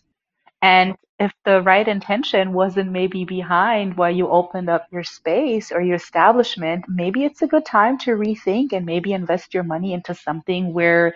and 0.61 0.95
if 1.19 1.31
the 1.45 1.61
right 1.61 1.87
intention 1.87 2.53
wasn't 2.53 2.91
maybe 2.91 3.25
behind 3.25 3.97
why 3.97 4.09
you 4.09 4.27
opened 4.29 4.69
up 4.69 4.85
your 4.91 5.03
space 5.03 5.71
or 5.71 5.81
your 5.81 5.95
establishment, 5.95 6.85
maybe 6.87 7.23
it's 7.25 7.41
a 7.41 7.47
good 7.47 7.65
time 7.65 7.97
to 7.99 8.11
rethink 8.11 8.73
and 8.73 8.85
maybe 8.85 9.13
invest 9.13 9.53
your 9.53 9.63
money 9.63 9.93
into 9.93 10.13
something 10.13 10.73
where, 10.73 11.15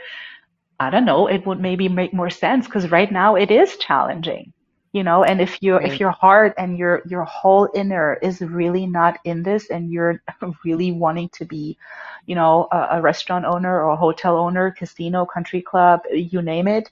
I 0.80 0.89
don't 0.89 1.06
know, 1.06 1.27
it 1.27 1.45
would 1.45 1.60
maybe 1.60 1.88
make 1.89 2.13
more 2.13 2.30
sense 2.30 2.65
because 2.65 2.91
right 2.91 3.12
now 3.12 3.36
it 3.36 3.51
is 3.51 3.77
challenging. 3.77 4.54
You 4.93 5.04
know, 5.04 5.23
and 5.23 5.41
if 5.41 5.62
you 5.62 5.77
right. 5.77 5.86
if 5.86 5.99
your 5.99 6.12
heart 6.12 6.54
and 6.58 6.77
your 6.77 7.01
your 7.08 7.23
whole 7.23 7.69
inner 7.73 8.17
is 8.21 8.41
really 8.41 8.86
not 8.88 9.19
in 9.23 9.43
this, 9.43 9.69
and 9.69 9.91
you're 9.91 10.21
really 10.65 10.91
wanting 10.91 11.30
to 11.34 11.45
be, 11.45 11.77
you 12.25 12.36
know, 12.36 12.67
a, 12.71 12.88
a 12.91 13.01
restaurant 13.01 13.45
owner 13.45 13.84
or 13.84 13.91
a 13.91 13.95
hotel 13.95 14.38
owner, 14.38 14.71
casino, 14.71 15.25
country 15.25 15.62
club, 15.62 16.01
you 16.13 16.41
name 16.41 16.67
it, 16.67 16.89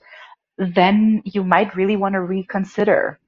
then 0.60 1.22
you 1.24 1.42
might 1.42 1.74
really 1.74 1.96
want 1.96 2.12
to 2.12 2.20
reconsider. 2.20 3.18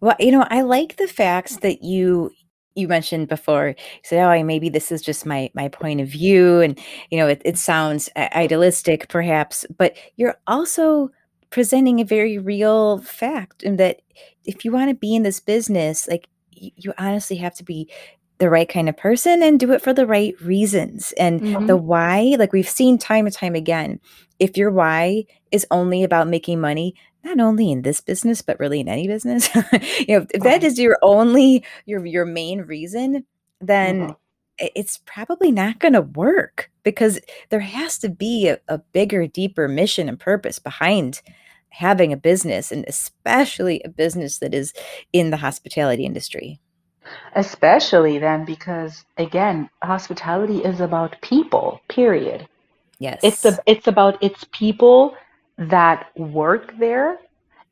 Well, 0.00 0.16
you 0.18 0.32
know, 0.32 0.46
I 0.50 0.62
like 0.62 0.96
the 0.96 1.08
facts 1.08 1.58
that 1.58 1.82
you 1.82 2.32
you 2.74 2.88
mentioned 2.88 3.28
before. 3.28 3.68
You 3.68 3.74
said, 4.02 4.24
"Oh, 4.24 4.44
maybe 4.44 4.68
this 4.68 4.90
is 4.90 5.02
just 5.02 5.26
my 5.26 5.50
my 5.54 5.68
point 5.68 6.00
of 6.00 6.08
view," 6.08 6.60
and 6.60 6.78
you 7.10 7.18
know, 7.18 7.28
it, 7.28 7.42
it 7.44 7.58
sounds 7.58 8.08
idealistic, 8.16 9.08
perhaps, 9.08 9.64
but 9.76 9.96
you're 10.16 10.36
also 10.46 11.10
presenting 11.50 12.00
a 12.00 12.04
very 12.04 12.38
real 12.38 12.98
fact, 12.98 13.62
and 13.62 13.78
that 13.78 14.00
if 14.44 14.64
you 14.64 14.72
want 14.72 14.90
to 14.90 14.94
be 14.94 15.14
in 15.14 15.22
this 15.22 15.40
business, 15.40 16.08
like 16.08 16.28
you 16.50 16.92
honestly 16.98 17.36
have 17.36 17.54
to 17.54 17.64
be 17.64 17.88
the 18.38 18.50
right 18.50 18.68
kind 18.68 18.88
of 18.88 18.96
person 18.96 19.42
and 19.42 19.58
do 19.60 19.72
it 19.72 19.82
for 19.82 19.92
the 19.92 20.06
right 20.06 20.40
reasons. 20.40 21.12
And 21.18 21.40
mm-hmm. 21.40 21.66
the 21.66 21.76
why, 21.76 22.36
like 22.38 22.52
we've 22.52 22.68
seen 22.68 22.96
time 22.98 23.26
and 23.26 23.34
time 23.34 23.54
again, 23.54 24.00
if 24.38 24.56
your 24.56 24.70
why 24.70 25.24
is 25.50 25.66
only 25.70 26.02
about 26.02 26.28
making 26.28 26.60
money, 26.60 26.94
not 27.24 27.40
only 27.40 27.70
in 27.70 27.82
this 27.82 28.00
business 28.00 28.42
but 28.42 28.58
really 28.58 28.80
in 28.80 28.88
any 28.88 29.06
business, 29.06 29.48
you 29.98 30.18
know, 30.18 30.26
if 30.30 30.42
that 30.42 30.64
is 30.64 30.78
your 30.78 30.98
only 31.02 31.64
your 31.86 32.04
your 32.06 32.24
main 32.24 32.62
reason, 32.62 33.24
then 33.60 34.00
mm-hmm. 34.00 34.66
it's 34.74 34.98
probably 35.04 35.50
not 35.50 35.78
going 35.78 35.94
to 35.94 36.02
work 36.02 36.70
because 36.82 37.20
there 37.50 37.60
has 37.60 37.98
to 37.98 38.08
be 38.08 38.48
a, 38.48 38.58
a 38.68 38.78
bigger, 38.78 39.26
deeper 39.26 39.68
mission 39.68 40.08
and 40.08 40.18
purpose 40.18 40.58
behind 40.58 41.20
having 41.70 42.12
a 42.12 42.16
business 42.16 42.72
and 42.72 42.84
especially 42.88 43.82
a 43.84 43.88
business 43.88 44.38
that 44.38 44.54
is 44.54 44.72
in 45.12 45.30
the 45.30 45.36
hospitality 45.36 46.04
industry. 46.04 46.60
Especially 47.34 48.18
then, 48.18 48.44
because 48.44 49.04
again, 49.16 49.68
hospitality 49.82 50.58
is 50.58 50.80
about 50.80 51.20
people, 51.22 51.80
period. 51.88 52.46
Yes. 52.98 53.20
It's 53.22 53.44
a, 53.44 53.58
it's 53.66 53.86
about 53.86 54.22
it's 54.22 54.44
people 54.52 55.14
that 55.58 56.10
work 56.16 56.74
there. 56.78 57.18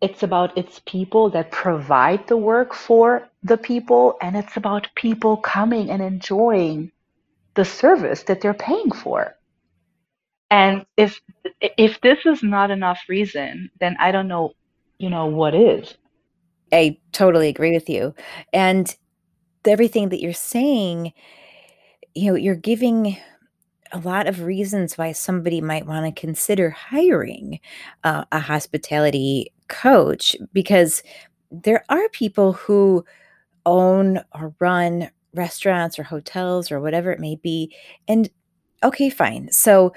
it's 0.00 0.22
about 0.22 0.56
its 0.58 0.80
people 0.86 1.30
that 1.30 1.50
provide 1.50 2.26
the 2.28 2.36
work 2.36 2.74
for 2.74 3.28
the 3.42 3.56
people, 3.56 4.16
and 4.20 4.36
it's 4.36 4.56
about 4.56 4.88
people 4.94 5.36
coming 5.38 5.90
and 5.90 6.02
enjoying 6.02 6.92
the 7.54 7.64
service 7.64 8.24
that 8.24 8.40
they're 8.40 8.54
paying 8.54 8.90
for. 8.92 9.34
And 10.50 10.86
if 10.96 11.20
if 11.60 12.00
this 12.02 12.20
is 12.26 12.42
not 12.42 12.70
enough 12.70 13.00
reason, 13.08 13.70
then 13.80 13.96
I 14.00 14.12
don't 14.12 14.28
know, 14.28 14.52
you 14.98 15.10
know, 15.10 15.26
what 15.26 15.54
is. 15.54 15.94
I 16.72 16.98
totally 17.12 17.48
agree 17.48 17.72
with 17.72 17.88
you. 17.88 18.14
And 18.52 18.94
everything 19.66 20.10
that 20.10 20.20
you're 20.20 20.32
saying, 20.32 21.12
you 22.14 22.32
know, 22.32 22.36
you're 22.36 22.56
giving 22.56 23.16
a 23.92 23.98
lot 23.98 24.26
of 24.26 24.42
reasons 24.42 24.96
why 24.98 25.12
somebody 25.12 25.60
might 25.60 25.86
want 25.86 26.06
to 26.06 26.20
consider 26.20 26.70
hiring 26.70 27.60
uh, 28.04 28.24
a 28.32 28.38
hospitality 28.38 29.52
coach 29.68 30.36
because 30.52 31.02
there 31.50 31.84
are 31.88 32.08
people 32.10 32.52
who 32.52 33.04
own 33.64 34.20
or 34.34 34.54
run 34.60 35.10
restaurants 35.34 35.98
or 35.98 36.02
hotels 36.02 36.70
or 36.70 36.80
whatever 36.80 37.10
it 37.10 37.20
may 37.20 37.36
be 37.36 37.74
and 38.08 38.30
okay 38.82 39.10
fine 39.10 39.50
so 39.50 39.92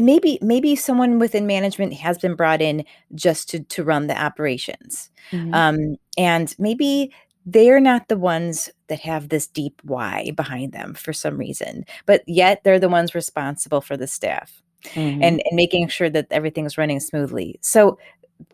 maybe 0.00 0.38
maybe 0.42 0.74
someone 0.74 1.18
within 1.18 1.46
management 1.46 1.92
has 1.92 2.18
been 2.18 2.34
brought 2.34 2.60
in 2.60 2.84
just 3.14 3.48
to 3.48 3.60
to 3.64 3.84
run 3.84 4.06
the 4.06 4.20
operations 4.20 5.10
mm-hmm. 5.30 5.52
um, 5.54 5.96
and 6.16 6.54
maybe 6.58 7.12
they're 7.44 7.80
not 7.80 8.08
the 8.08 8.16
ones 8.16 8.70
that 8.88 9.00
have 9.00 9.28
this 9.28 9.46
deep 9.46 9.80
why 9.84 10.30
behind 10.36 10.72
them 10.72 10.94
for 10.94 11.12
some 11.12 11.36
reason 11.36 11.84
but 12.06 12.22
yet 12.26 12.62
they're 12.64 12.78
the 12.78 12.88
ones 12.88 13.14
responsible 13.14 13.80
for 13.80 13.96
the 13.96 14.06
staff 14.06 14.62
mm-hmm. 14.84 15.22
and, 15.22 15.42
and 15.44 15.54
making 15.54 15.88
sure 15.88 16.10
that 16.10 16.26
everything's 16.30 16.78
running 16.78 17.00
smoothly 17.00 17.58
so 17.60 17.98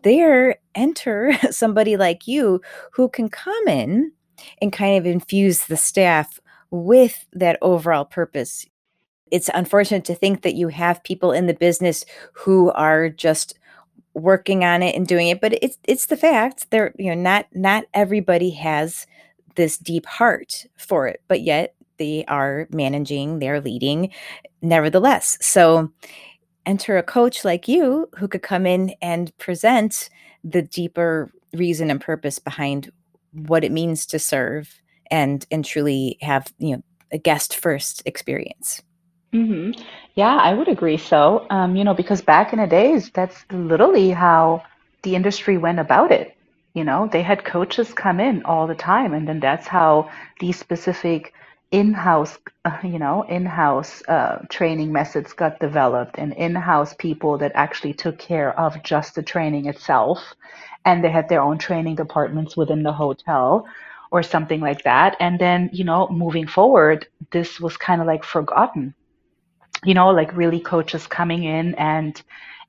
there 0.03 0.57
enter 0.75 1.33
somebody 1.51 1.97
like 1.97 2.27
you 2.27 2.61
who 2.91 3.09
can 3.09 3.29
come 3.29 3.67
in 3.67 4.11
and 4.61 4.73
kind 4.73 4.97
of 4.97 5.05
infuse 5.05 5.65
the 5.65 5.77
staff 5.77 6.39
with 6.71 7.25
that 7.33 7.57
overall 7.61 8.05
purpose. 8.05 8.65
It's 9.31 9.49
unfortunate 9.53 10.05
to 10.05 10.15
think 10.15 10.41
that 10.41 10.55
you 10.55 10.69
have 10.69 11.03
people 11.03 11.31
in 11.31 11.47
the 11.47 11.53
business 11.53 12.05
who 12.33 12.71
are 12.71 13.09
just 13.09 13.57
working 14.13 14.63
on 14.63 14.83
it 14.83 14.95
and 14.95 15.07
doing 15.07 15.27
it, 15.27 15.41
but 15.41 15.53
it's 15.61 15.77
it's 15.85 16.07
the 16.07 16.17
fact. 16.17 16.69
They're 16.71 16.93
you 16.97 17.13
know 17.15 17.21
not 17.21 17.47
not 17.53 17.85
everybody 17.93 18.51
has 18.51 19.05
this 19.55 19.77
deep 19.77 20.05
heart 20.05 20.65
for 20.77 21.07
it, 21.07 21.21
but 21.27 21.41
yet 21.41 21.75
they 21.97 22.23
are 22.27 22.67
managing, 22.71 23.39
they're 23.39 23.61
leading 23.61 24.11
nevertheless. 24.61 25.37
So 25.41 25.91
enter 26.65 26.97
a 26.97 27.03
coach 27.03 27.43
like 27.43 27.67
you 27.67 28.09
who 28.17 28.27
could 28.27 28.41
come 28.41 28.65
in 28.65 28.93
and 29.01 29.35
present 29.37 30.09
the 30.43 30.61
deeper 30.61 31.31
reason 31.53 31.91
and 31.91 31.99
purpose 31.99 32.39
behind 32.39 32.91
what 33.33 33.63
it 33.63 33.71
means 33.71 34.05
to 34.07 34.19
serve 34.19 34.81
and 35.11 35.45
and 35.51 35.65
truly 35.65 36.17
have 36.21 36.53
you 36.59 36.75
know 36.75 36.83
a 37.11 37.17
guest 37.17 37.55
first 37.55 38.03
experience 38.05 38.81
mm-hmm. 39.33 39.71
yeah 40.15 40.35
i 40.37 40.53
would 40.53 40.67
agree. 40.67 40.97
So 40.97 41.45
um, 41.49 41.75
you 41.75 41.83
know 41.83 41.93
because 41.93 42.21
back 42.21 42.53
in 42.53 42.59
the 42.59 42.67
days 42.67 43.09
that's 43.11 43.45
literally 43.51 44.09
how 44.11 44.63
the 45.03 45.15
industry 45.15 45.57
went 45.57 45.79
about 45.79 46.11
it. 46.11 46.35
You 46.73 46.83
know 46.83 47.09
they 47.11 47.23
had 47.23 47.45
coaches 47.45 47.93
come 47.93 48.19
in 48.19 48.43
all 48.45 48.67
the 48.67 48.75
time 48.75 49.13
and 49.13 49.27
then 49.27 49.39
that's 49.39 49.67
how 49.67 50.09
these 50.39 50.57
specific 50.59 51.33
in-house 51.71 52.37
uh, 52.65 52.77
you 52.83 52.99
know 52.99 53.23
in-house 53.23 54.01
uh, 54.07 54.39
training 54.49 54.91
methods 54.91 55.33
got 55.33 55.59
developed 55.59 56.17
and 56.17 56.33
in-house 56.33 56.95
people 56.95 57.37
that 57.39 57.51
actually 57.55 57.93
took 57.93 58.17
care 58.19 58.57
of 58.59 58.81
just 58.83 59.15
the 59.15 59.23
training 59.23 59.67
itself 59.67 60.35
and 60.85 61.03
they 61.03 61.11
had 61.11 61.29
their 61.29 61.41
own 61.41 61.57
training 61.59 61.95
departments 61.95 62.57
within 62.57 62.83
the 62.83 62.93
hotel 62.93 63.65
or 64.11 64.23
something 64.23 64.61
like 64.61 64.83
that. 64.83 65.15
And 65.19 65.39
then 65.39 65.69
you 65.73 65.83
know 65.83 66.07
moving 66.09 66.47
forward 66.47 67.07
this 67.31 67.59
was 67.59 67.77
kind 67.77 68.01
of 68.01 68.07
like 68.07 68.23
forgotten 68.23 68.93
you 69.85 69.93
know 69.93 70.09
like 70.09 70.35
really 70.35 70.59
coaches 70.59 71.07
coming 71.07 71.43
in 71.43 71.75
and 71.75 72.21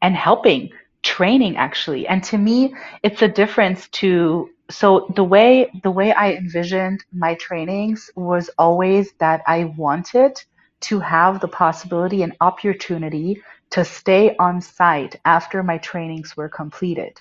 and 0.02 0.16
helping 0.16 0.70
training 1.02 1.56
actually 1.56 2.06
and 2.06 2.22
to 2.24 2.38
me 2.38 2.74
it's 3.02 3.22
a 3.22 3.28
difference 3.28 3.88
to 3.88 4.48
so 4.70 5.10
the 5.16 5.24
way 5.24 5.70
the 5.82 5.90
way 5.90 6.12
I 6.12 6.32
envisioned 6.34 7.04
my 7.12 7.34
trainings 7.34 8.10
was 8.16 8.50
always 8.58 9.12
that 9.18 9.42
I 9.46 9.64
wanted 9.64 10.40
to 10.82 11.00
have 11.00 11.40
the 11.40 11.48
possibility 11.48 12.22
and 12.22 12.36
opportunity 12.40 13.42
to 13.70 13.84
stay 13.84 14.36
on 14.38 14.60
site 14.60 15.16
after 15.24 15.62
my 15.62 15.78
trainings 15.78 16.36
were 16.36 16.48
completed. 16.48 17.20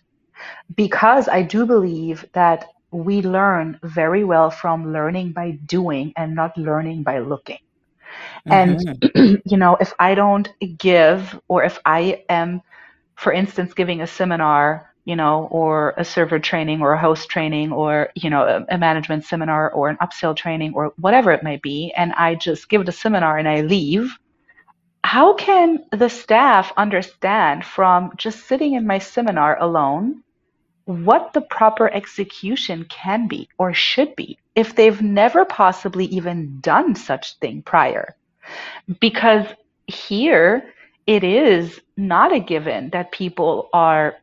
Because 0.76 1.28
I 1.28 1.44
do 1.44 1.66
believe 1.66 2.26
that 2.34 2.68
we 2.92 3.22
learn 3.22 3.80
very 3.84 4.24
well 4.24 4.50
from 4.50 4.94
learning 4.94 5.34
by 5.34 5.52
doing 5.66 6.14
and 6.18 6.36
not 6.36 6.58
learning 6.58 7.04
by 7.04 7.20
looking. 7.20 7.60
Mm-hmm. 8.48 9.10
And, 9.16 9.42
you 9.46 9.58
know, 9.58 9.78
if 9.80 9.94
I 10.00 10.16
don't 10.16 10.50
give, 10.78 11.40
or 11.48 11.64
if 11.64 11.80
I 11.86 12.24
am, 12.30 12.62
for 13.16 13.32
instance, 13.32 13.74
giving 13.74 14.02
a 14.02 14.08
seminar 14.08 14.90
you 15.10 15.16
know, 15.16 15.48
or 15.50 15.96
a 15.98 16.06
server 16.06 16.38
training 16.38 16.82
or 16.82 16.94
a 16.94 17.00
host 17.00 17.30
training 17.30 17.72
or, 17.72 18.10
you 18.14 18.30
know, 18.30 18.44
a, 18.44 18.76
a 18.76 18.78
management 18.78 19.26
seminar 19.26 19.72
or 19.72 19.90
an 19.90 19.98
upsell 20.04 20.36
training 20.36 20.72
or 20.76 20.94
whatever 20.98 21.32
it 21.32 21.42
may 21.42 21.58
be, 21.58 21.92
and 21.98 22.14
I 22.14 22.36
just 22.36 22.70
give 22.70 22.86
the 22.86 22.92
seminar 22.92 23.40
and 23.40 23.48
I 23.48 23.62
leave, 23.62 24.16
how 25.04 25.34
can 25.34 25.84
the 25.92 26.10
staff 26.10 26.72
understand 26.78 27.66
from 27.66 28.12
just 28.18 28.46
sitting 28.46 28.74
in 28.74 28.86
my 28.86 29.00
seminar 29.00 29.60
alone 29.60 30.24
what 30.90 31.34
the 31.34 31.42
proper 31.42 31.88
execution 31.94 32.84
can 32.90 33.28
be 33.28 33.48
or 33.60 33.76
should 33.76 34.16
be 34.16 34.40
if 34.56 34.76
they've 34.76 35.04
never 35.04 35.46
possibly 35.46 36.06
even 36.06 36.60
done 36.62 36.96
such 36.96 37.38
thing 37.38 37.62
prior? 37.62 38.16
Because 39.00 39.46
here 39.86 40.74
it 41.06 41.24
is 41.24 41.80
not 41.96 42.34
a 42.34 42.40
given 42.40 42.90
that 42.90 43.12
people 43.12 43.70
are 43.72 44.16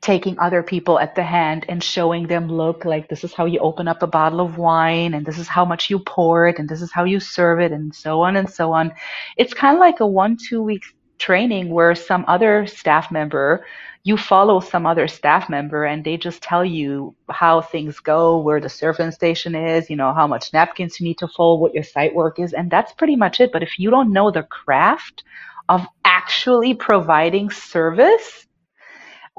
taking 0.00 0.38
other 0.38 0.62
people 0.62 1.00
at 1.00 1.16
the 1.16 1.22
hand 1.24 1.64
and 1.68 1.82
showing 1.82 2.28
them 2.28 2.46
look 2.46 2.84
like 2.84 3.08
this 3.08 3.24
is 3.24 3.34
how 3.34 3.44
you 3.44 3.58
open 3.58 3.88
up 3.88 4.00
a 4.00 4.06
bottle 4.06 4.40
of 4.40 4.56
wine 4.56 5.14
and 5.14 5.26
this 5.26 5.38
is 5.38 5.48
how 5.48 5.64
much 5.64 5.90
you 5.90 5.98
pour 5.98 6.46
it 6.46 6.60
and 6.60 6.68
this 6.68 6.80
is 6.80 6.92
how 6.92 7.02
you 7.02 7.18
serve 7.18 7.58
it 7.58 7.72
and 7.72 7.92
so 7.92 8.20
on 8.20 8.36
and 8.36 8.48
so 8.48 8.72
on 8.72 8.92
it's 9.36 9.52
kind 9.52 9.76
of 9.76 9.80
like 9.80 9.98
a 9.98 10.06
one 10.06 10.36
two 10.36 10.62
week 10.62 10.84
training 11.18 11.70
where 11.70 11.96
some 11.96 12.24
other 12.28 12.64
staff 12.68 13.10
member 13.10 13.66
you 14.08 14.16
follow 14.16 14.60
some 14.60 14.86
other 14.86 15.08
staff 15.08 15.48
member 15.48 15.84
and 15.84 16.04
they 16.04 16.16
just 16.16 16.42
tell 16.42 16.64
you 16.64 17.14
how 17.30 17.60
things 17.60 18.00
go 18.00 18.38
where 18.38 18.60
the 18.60 18.68
serving 18.68 19.12
station 19.12 19.54
is 19.54 19.90
you 19.90 19.96
know 19.96 20.12
how 20.14 20.26
much 20.26 20.52
napkins 20.52 20.98
you 21.00 21.04
need 21.04 21.18
to 21.18 21.28
fold 21.28 21.60
what 21.60 21.74
your 21.74 21.84
site 21.84 22.14
work 22.14 22.38
is 22.38 22.52
and 22.52 22.70
that's 22.70 22.92
pretty 22.94 23.16
much 23.16 23.40
it 23.40 23.52
but 23.52 23.62
if 23.62 23.78
you 23.78 23.90
don't 23.90 24.12
know 24.12 24.30
the 24.30 24.42
craft 24.44 25.24
of 25.68 25.86
actually 26.04 26.74
providing 26.74 27.50
service 27.50 28.46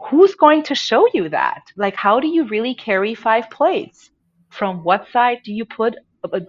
who's 0.08 0.36
going 0.36 0.64
to 0.64 0.76
show 0.76 1.08
you 1.14 1.30
that? 1.30 1.64
Like, 1.76 1.96
how 1.96 2.20
do 2.20 2.28
you 2.28 2.46
really 2.46 2.76
carry 2.76 3.16
five 3.16 3.50
plates? 3.50 4.12
From 4.50 4.84
what 4.84 5.08
side 5.12 5.40
do 5.44 5.54
you 5.54 5.66
put 5.66 5.96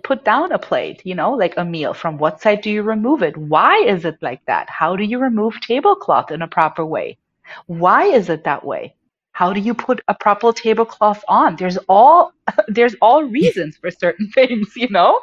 put 0.04 0.24
down 0.24 0.52
a 0.52 0.59
plate? 0.59 1.02
You 1.04 1.14
know, 1.14 1.33
like 1.33 1.54
a 1.56 1.64
meal. 1.64 1.94
From 1.94 2.18
what 2.18 2.40
side 2.40 2.61
do 2.62 2.70
you 2.70 2.83
remove 2.83 3.22
it? 3.22 3.37
Why 3.37 3.76
is 3.87 4.04
it 4.04 4.18
like 4.22 4.44
that? 4.46 4.68
How 4.70 4.96
do 4.96 5.04
you 5.04 5.18
remove 5.18 5.61
tablecloth 5.61 6.30
in 6.30 6.42
a 6.42 6.48
proper 6.48 6.85
way? 6.85 7.18
Why 7.66 8.04
is 8.04 8.28
it 8.28 8.44
that 8.44 8.64
way? 8.64 8.94
How 9.40 9.55
do 9.55 9.61
you 9.61 9.72
put 9.72 10.03
a 10.07 10.12
proper 10.12 10.53
tablecloth 10.53 11.24
on? 11.26 11.57
There's 11.57 11.79
all 11.88 12.35
there's 12.68 12.94
all 13.00 13.24
reasons 13.24 13.79
for 13.79 13.90
certain 13.90 14.29
things, 14.35 14.76
you 14.76 14.88
know. 14.90 15.18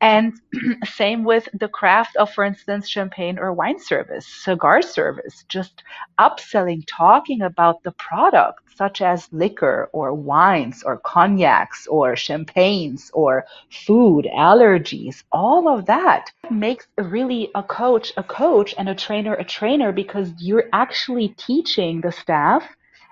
And 0.00 0.34
same 0.84 1.24
with 1.24 1.48
the 1.52 1.66
craft 1.66 2.14
of, 2.14 2.32
for 2.32 2.44
instance, 2.44 2.88
champagne 2.88 3.36
or 3.36 3.52
wine 3.52 3.80
service, 3.80 4.28
cigar 4.28 4.80
service, 4.80 5.44
just 5.48 5.82
upselling, 6.20 6.84
talking 6.86 7.42
about 7.42 7.82
the 7.82 7.90
product, 7.90 8.60
such 8.76 9.00
as 9.00 9.28
liquor 9.32 9.90
or 9.92 10.14
wines 10.14 10.84
or 10.84 11.00
cognacs 11.00 11.88
or 11.88 12.14
champagnes 12.14 13.10
or 13.12 13.44
food, 13.86 14.28
allergies, 14.36 15.24
all 15.32 15.66
of 15.66 15.84
that 15.86 16.30
makes 16.48 16.86
really 16.96 17.50
a 17.56 17.64
coach 17.64 18.12
a 18.16 18.22
coach 18.22 18.72
and 18.78 18.88
a 18.88 18.94
trainer 18.94 19.34
a 19.34 19.44
trainer 19.44 19.90
because 19.90 20.30
you're 20.38 20.68
actually 20.72 21.30
teaching 21.36 22.00
the 22.02 22.12
staff 22.12 22.62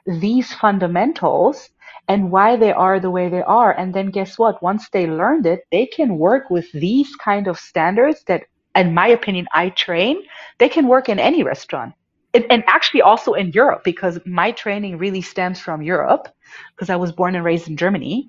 these 0.06 0.52
fundamentals 0.54 1.70
and 2.08 2.30
why 2.30 2.56
they 2.56 2.72
are 2.72 3.00
the 3.00 3.10
way 3.10 3.28
they 3.28 3.42
are. 3.42 3.72
And 3.72 3.94
then 3.94 4.10
guess 4.10 4.38
what? 4.38 4.62
Once 4.62 4.88
they 4.90 5.06
learned 5.06 5.46
it, 5.46 5.60
they 5.72 5.86
can 5.86 6.18
work 6.18 6.50
with 6.50 6.70
these 6.72 7.14
kind 7.16 7.48
of 7.48 7.58
standards 7.58 8.22
that, 8.26 8.44
in 8.76 8.94
my 8.94 9.08
opinion, 9.08 9.46
I 9.52 9.70
train. 9.70 10.22
They 10.58 10.68
can 10.68 10.86
work 10.88 11.08
in 11.08 11.18
any 11.18 11.42
restaurant. 11.42 11.94
and 12.34 12.62
actually 12.66 13.02
also 13.02 13.32
in 13.34 13.50
Europe 13.52 13.82
because 13.84 14.18
my 14.26 14.52
training 14.52 14.98
really 14.98 15.22
stems 15.22 15.58
from 15.60 15.82
Europe 15.82 16.28
because 16.74 16.90
I 16.90 16.96
was 16.96 17.12
born 17.12 17.34
and 17.34 17.44
raised 17.44 17.68
in 17.68 17.76
Germany. 17.76 18.28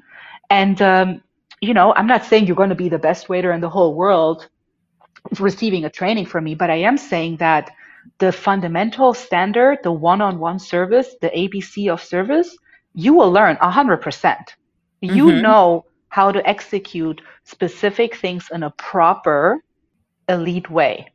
And, 0.50 0.82
um, 0.82 1.22
you 1.62 1.74
know, 1.74 1.94
I'm 1.96 2.08
not 2.08 2.26
saying 2.26 2.48
you're 2.48 2.56
going 2.56 2.70
to 2.70 2.76
be 2.76 2.90
the 2.90 3.00
best 3.00 3.30
waiter 3.30 3.52
in 3.52 3.62
the 3.62 3.70
whole 3.70 3.94
world 3.96 4.48
receiving 5.40 5.86
a 5.86 5.90
training 5.90 6.26
from 6.26 6.44
me, 6.44 6.56
but 6.56 6.70
I 6.70 6.76
am 6.78 6.98
saying 6.98 7.38
that 7.38 7.72
the 8.20 8.32
fundamental 8.32 9.14
standard, 9.14 9.80
the 9.84 9.92
one 9.92 10.22
on 10.22 10.40
one 10.40 10.60
service, 10.60 11.16
the 11.22 11.30
ABC 11.30 11.92
of 11.92 12.02
service, 12.02 12.58
you 12.94 13.14
will 13.14 13.32
learn 13.32 13.56
100%. 13.58 14.02
percent 14.02 14.56
You 15.02 15.26
mm-hmm. 15.26 15.42
know 15.42 15.86
how 16.10 16.32
to 16.32 16.48
execute 16.48 17.22
specific 17.44 18.16
things 18.16 18.50
in 18.52 18.64
a 18.64 18.72
proper 18.72 19.64
elite 20.30 20.70
way. 20.70 21.12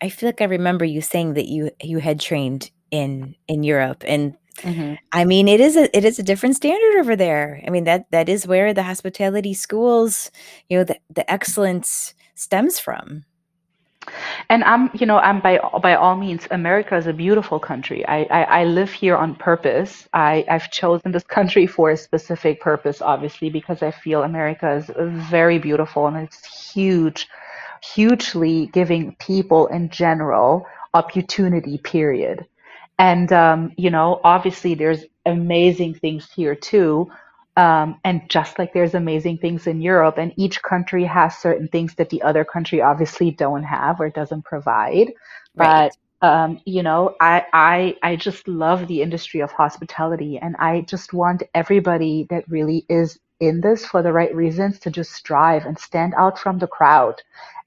I 0.00 0.08
feel 0.08 0.28
like 0.28 0.40
I 0.40 0.44
remember 0.44 0.84
you 0.84 1.00
saying 1.00 1.34
that 1.34 1.46
you 1.46 1.70
you 1.82 1.98
had 1.98 2.20
trained 2.20 2.70
in 2.90 3.34
in 3.48 3.62
Europe 3.62 4.02
and 4.06 4.36
mm-hmm. 4.58 4.94
I 5.12 5.24
mean 5.24 5.46
it 5.48 5.60
is 5.60 5.76
a 5.76 5.94
it 5.96 6.04
is 6.04 6.18
a 6.18 6.22
different 6.22 6.56
standard 6.56 7.00
over 7.00 7.16
there. 7.16 7.62
I 7.66 7.70
mean 7.70 7.84
that 7.84 8.10
that 8.10 8.28
is 8.28 8.46
where 8.46 8.72
the 8.72 8.82
hospitality 8.82 9.54
schools, 9.54 10.30
you 10.68 10.78
know, 10.78 10.84
the 10.84 10.98
the 11.10 11.30
excellence 11.30 12.14
stems 12.34 12.78
from. 12.78 13.24
And 14.48 14.64
I'm, 14.64 14.90
you 14.94 15.06
know, 15.06 15.18
I'm 15.18 15.40
by 15.40 15.60
by 15.82 15.94
all 15.94 16.16
means, 16.16 16.46
America 16.50 16.96
is 16.96 17.06
a 17.06 17.12
beautiful 17.12 17.60
country. 17.60 18.06
I, 18.06 18.22
I, 18.24 18.42
I 18.60 18.64
live 18.64 18.90
here 18.92 19.16
on 19.16 19.34
purpose. 19.36 20.08
I, 20.12 20.44
I've 20.48 20.70
chosen 20.70 21.12
this 21.12 21.24
country 21.24 21.66
for 21.66 21.90
a 21.90 21.96
specific 21.96 22.60
purpose, 22.60 23.02
obviously, 23.02 23.50
because 23.50 23.82
I 23.82 23.90
feel 23.92 24.22
America 24.22 24.72
is 24.76 24.90
very 25.30 25.58
beautiful 25.58 26.06
and 26.06 26.16
it's 26.16 26.72
huge, 26.72 27.28
hugely 27.82 28.66
giving 28.68 29.14
people 29.16 29.66
in 29.68 29.90
general 29.90 30.66
opportunity, 30.94 31.78
period. 31.78 32.46
And 32.98 33.32
um, 33.32 33.72
you 33.76 33.90
know, 33.90 34.20
obviously 34.24 34.74
there's 34.74 35.04
amazing 35.26 35.94
things 35.94 36.28
here 36.34 36.54
too. 36.54 37.10
Um, 37.60 38.00
and 38.04 38.22
just 38.30 38.58
like 38.58 38.72
there's 38.72 38.94
amazing 38.94 39.36
things 39.38 39.66
in 39.66 39.82
Europe, 39.82 40.16
and 40.16 40.32
each 40.36 40.62
country 40.62 41.04
has 41.04 41.36
certain 41.36 41.68
things 41.68 41.94
that 41.96 42.08
the 42.08 42.22
other 42.22 42.44
country 42.44 42.80
obviously 42.80 43.30
don't 43.32 43.64
have 43.64 44.00
or 44.00 44.08
doesn't 44.08 44.46
provide. 44.46 45.08
Right. 45.54 45.92
But 46.22 46.26
um, 46.26 46.60
you 46.64 46.82
know, 46.82 47.16
I 47.20 47.44
I 47.52 47.96
I 48.02 48.16
just 48.16 48.48
love 48.48 48.88
the 48.88 49.02
industry 49.02 49.40
of 49.40 49.50
hospitality, 49.52 50.38
and 50.38 50.56
I 50.58 50.82
just 50.82 51.12
want 51.12 51.42
everybody 51.54 52.26
that 52.30 52.48
really 52.48 52.86
is 52.88 53.18
in 53.40 53.60
this 53.60 53.84
for 53.84 54.02
the 54.02 54.12
right 54.12 54.34
reasons 54.34 54.78
to 54.80 54.90
just 54.90 55.12
strive 55.12 55.66
and 55.66 55.78
stand 55.78 56.14
out 56.16 56.38
from 56.38 56.58
the 56.60 56.72
crowd, 56.78 57.16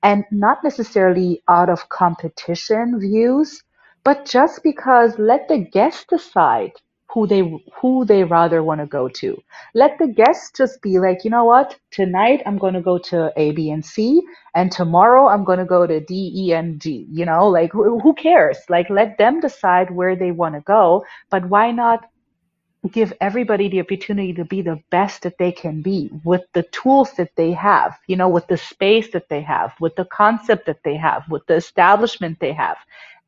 and 0.01 0.25
not 0.31 0.63
necessarily 0.63 1.43
out 1.47 1.69
of 1.69 1.89
competition 1.89 2.99
views, 2.99 3.61
but 4.03 4.25
just 4.25 4.63
because 4.63 5.19
let 5.19 5.47
the 5.47 5.59
guests 5.59 6.05
decide 6.09 6.71
who 7.13 7.27
they 7.27 7.41
who 7.81 8.05
they 8.05 8.23
rather 8.23 8.63
want 8.63 8.81
to 8.81 8.87
go 8.87 9.07
to. 9.07 9.41
Let 9.75 9.97
the 9.99 10.07
guests 10.07 10.51
just 10.57 10.81
be 10.81 10.99
like, 10.99 11.23
you 11.23 11.29
know 11.29 11.45
what? 11.45 11.77
Tonight 11.91 12.41
I'm 12.45 12.57
going 12.57 12.73
to 12.73 12.81
go 12.81 12.97
to 12.97 13.31
A, 13.37 13.51
B, 13.51 13.69
and 13.69 13.85
C, 13.85 14.21
and 14.55 14.71
tomorrow 14.71 15.27
I'm 15.27 15.43
going 15.43 15.59
to 15.59 15.65
go 15.65 15.85
to 15.85 15.99
D, 15.99 16.31
E, 16.35 16.53
and 16.53 16.79
G. 16.81 17.07
You 17.11 17.25
know, 17.25 17.47
like 17.47 17.71
who, 17.71 17.99
who 17.99 18.13
cares? 18.15 18.57
Like 18.69 18.89
let 18.89 19.17
them 19.17 19.39
decide 19.39 19.91
where 19.91 20.15
they 20.15 20.31
want 20.31 20.55
to 20.55 20.61
go. 20.61 21.05
But 21.29 21.47
why 21.49 21.71
not 21.71 22.05
give 22.91 23.13
everybody 23.21 23.69
the 23.69 23.79
opportunity 23.79 24.33
to 24.33 24.43
be 24.43 24.61
the 24.61 24.79
best 24.89 25.21
that 25.23 25.37
they 25.37 25.51
can 25.51 25.81
be 25.81 26.09
with 26.25 26.41
the 26.53 26.63
tools 26.63 27.13
that 27.13 27.31
they 27.37 27.51
have, 27.51 27.97
you 28.07 28.15
know, 28.17 28.27
with 28.27 28.45
the 28.47 28.57
space 28.57 29.11
that 29.11 29.29
they 29.29 29.41
have, 29.41 29.73
with 29.79 29.95
the 29.95 30.05
concept 30.05 30.65
that 30.65 30.83
they 30.83 30.97
have, 30.97 31.23
with 31.29 31.45
the 31.47 31.55
establishment 31.55 32.39
they 32.39 32.51
have. 32.51 32.77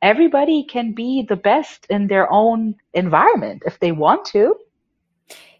Everybody 0.02 0.64
can 0.64 0.92
be 0.92 1.22
the 1.28 1.36
best 1.36 1.86
in 1.90 2.06
their 2.08 2.30
own 2.30 2.76
environment 2.94 3.62
if 3.66 3.78
they 3.80 3.92
want 3.92 4.24
to. 4.26 4.56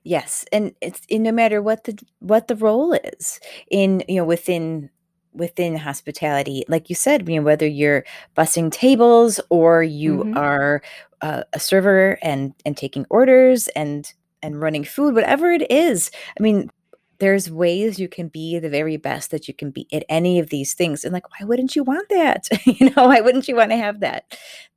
Yes, 0.04 0.44
and 0.52 0.72
it's 0.80 1.00
and 1.10 1.24
no 1.24 1.32
matter 1.32 1.60
what 1.60 1.84
the 1.84 1.98
what 2.20 2.46
the 2.46 2.54
role 2.56 2.92
is 2.92 3.40
in 3.70 4.04
you 4.08 4.16
know 4.16 4.24
within 4.24 4.88
within 5.32 5.76
hospitality, 5.76 6.64
like 6.68 6.88
you 6.88 6.94
said, 6.94 7.28
you 7.28 7.36
know 7.36 7.42
whether 7.42 7.66
you're 7.66 8.04
bussing 8.36 8.70
tables 8.70 9.40
or 9.50 9.82
you 9.82 10.24
hmm 10.24 10.36
are 10.36 10.80
uh, 11.22 11.42
a 11.52 11.58
server 11.60 12.18
and 12.22 12.54
and 12.64 12.76
taking 12.76 13.04
orders 13.10 13.66
and 13.68 14.12
and 14.42 14.60
running 14.60 14.84
food, 14.84 15.14
whatever 15.14 15.50
it 15.50 15.68
is. 15.72 16.10
I 16.38 16.42
mean, 16.42 16.70
there's 17.18 17.50
ways 17.50 17.98
you 17.98 18.08
can 18.08 18.28
be 18.28 18.58
the 18.58 18.70
very 18.70 18.96
best 18.96 19.30
that 19.32 19.48
you 19.48 19.54
can 19.54 19.70
be 19.70 19.86
at 19.92 20.04
any 20.08 20.38
of 20.38 20.50
these 20.50 20.74
things, 20.74 21.04
and 21.04 21.12
like, 21.12 21.30
why 21.30 21.46
wouldn't 21.46 21.76
you 21.76 21.84
want 21.84 22.08
that? 22.10 22.48
you 22.66 22.90
know, 22.90 23.06
why 23.08 23.20
wouldn't 23.20 23.48
you 23.48 23.56
want 23.56 23.70
to 23.72 23.76
have 23.76 24.00
that 24.00 24.24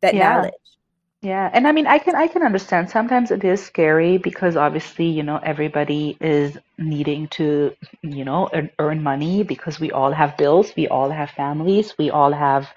that 0.02 0.15
Yeah. 0.15 0.17
knowledge? 0.17 0.54
Yeah, 1.21 1.52
and 1.54 1.67
I 1.67 1.73
mean, 1.73 1.88
I 1.88 1.99
can 1.99 2.15
I 2.15 2.28
can 2.28 2.43
understand. 2.43 2.89
Sometimes 2.89 3.32
it 3.32 3.43
is 3.43 3.62
scary 3.65 4.17
because 4.19 4.56
obviously, 4.56 5.08
you 5.08 5.23
know, 5.23 5.38
everybody 5.43 6.17
is 6.21 6.58
needing 6.78 7.28
to, 7.30 7.75
you 8.04 8.25
know, 8.25 8.49
earn, 8.54 8.71
earn 8.80 9.04
money 9.04 9.43
because 9.43 9.82
we 9.82 9.91
all 9.91 10.13
have 10.13 10.38
bills, 10.38 10.73
we 10.78 10.88
all 10.88 11.12
have 11.12 11.32
families, 11.32 11.93
we 11.99 12.10
all 12.10 12.32
have, 12.32 12.69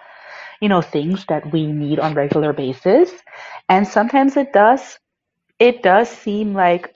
you 0.60 0.68
know, 0.68 0.82
things 0.82 1.24
that 1.26 1.52
we 1.52 1.66
need 1.68 2.00
on 2.00 2.14
regular 2.14 2.52
basis. 2.52 3.12
And 3.68 3.86
sometimes 3.88 4.36
it 4.36 4.52
does 4.52 4.98
it 5.60 5.82
does 5.82 6.08
seem 6.10 6.54
like 6.54 6.94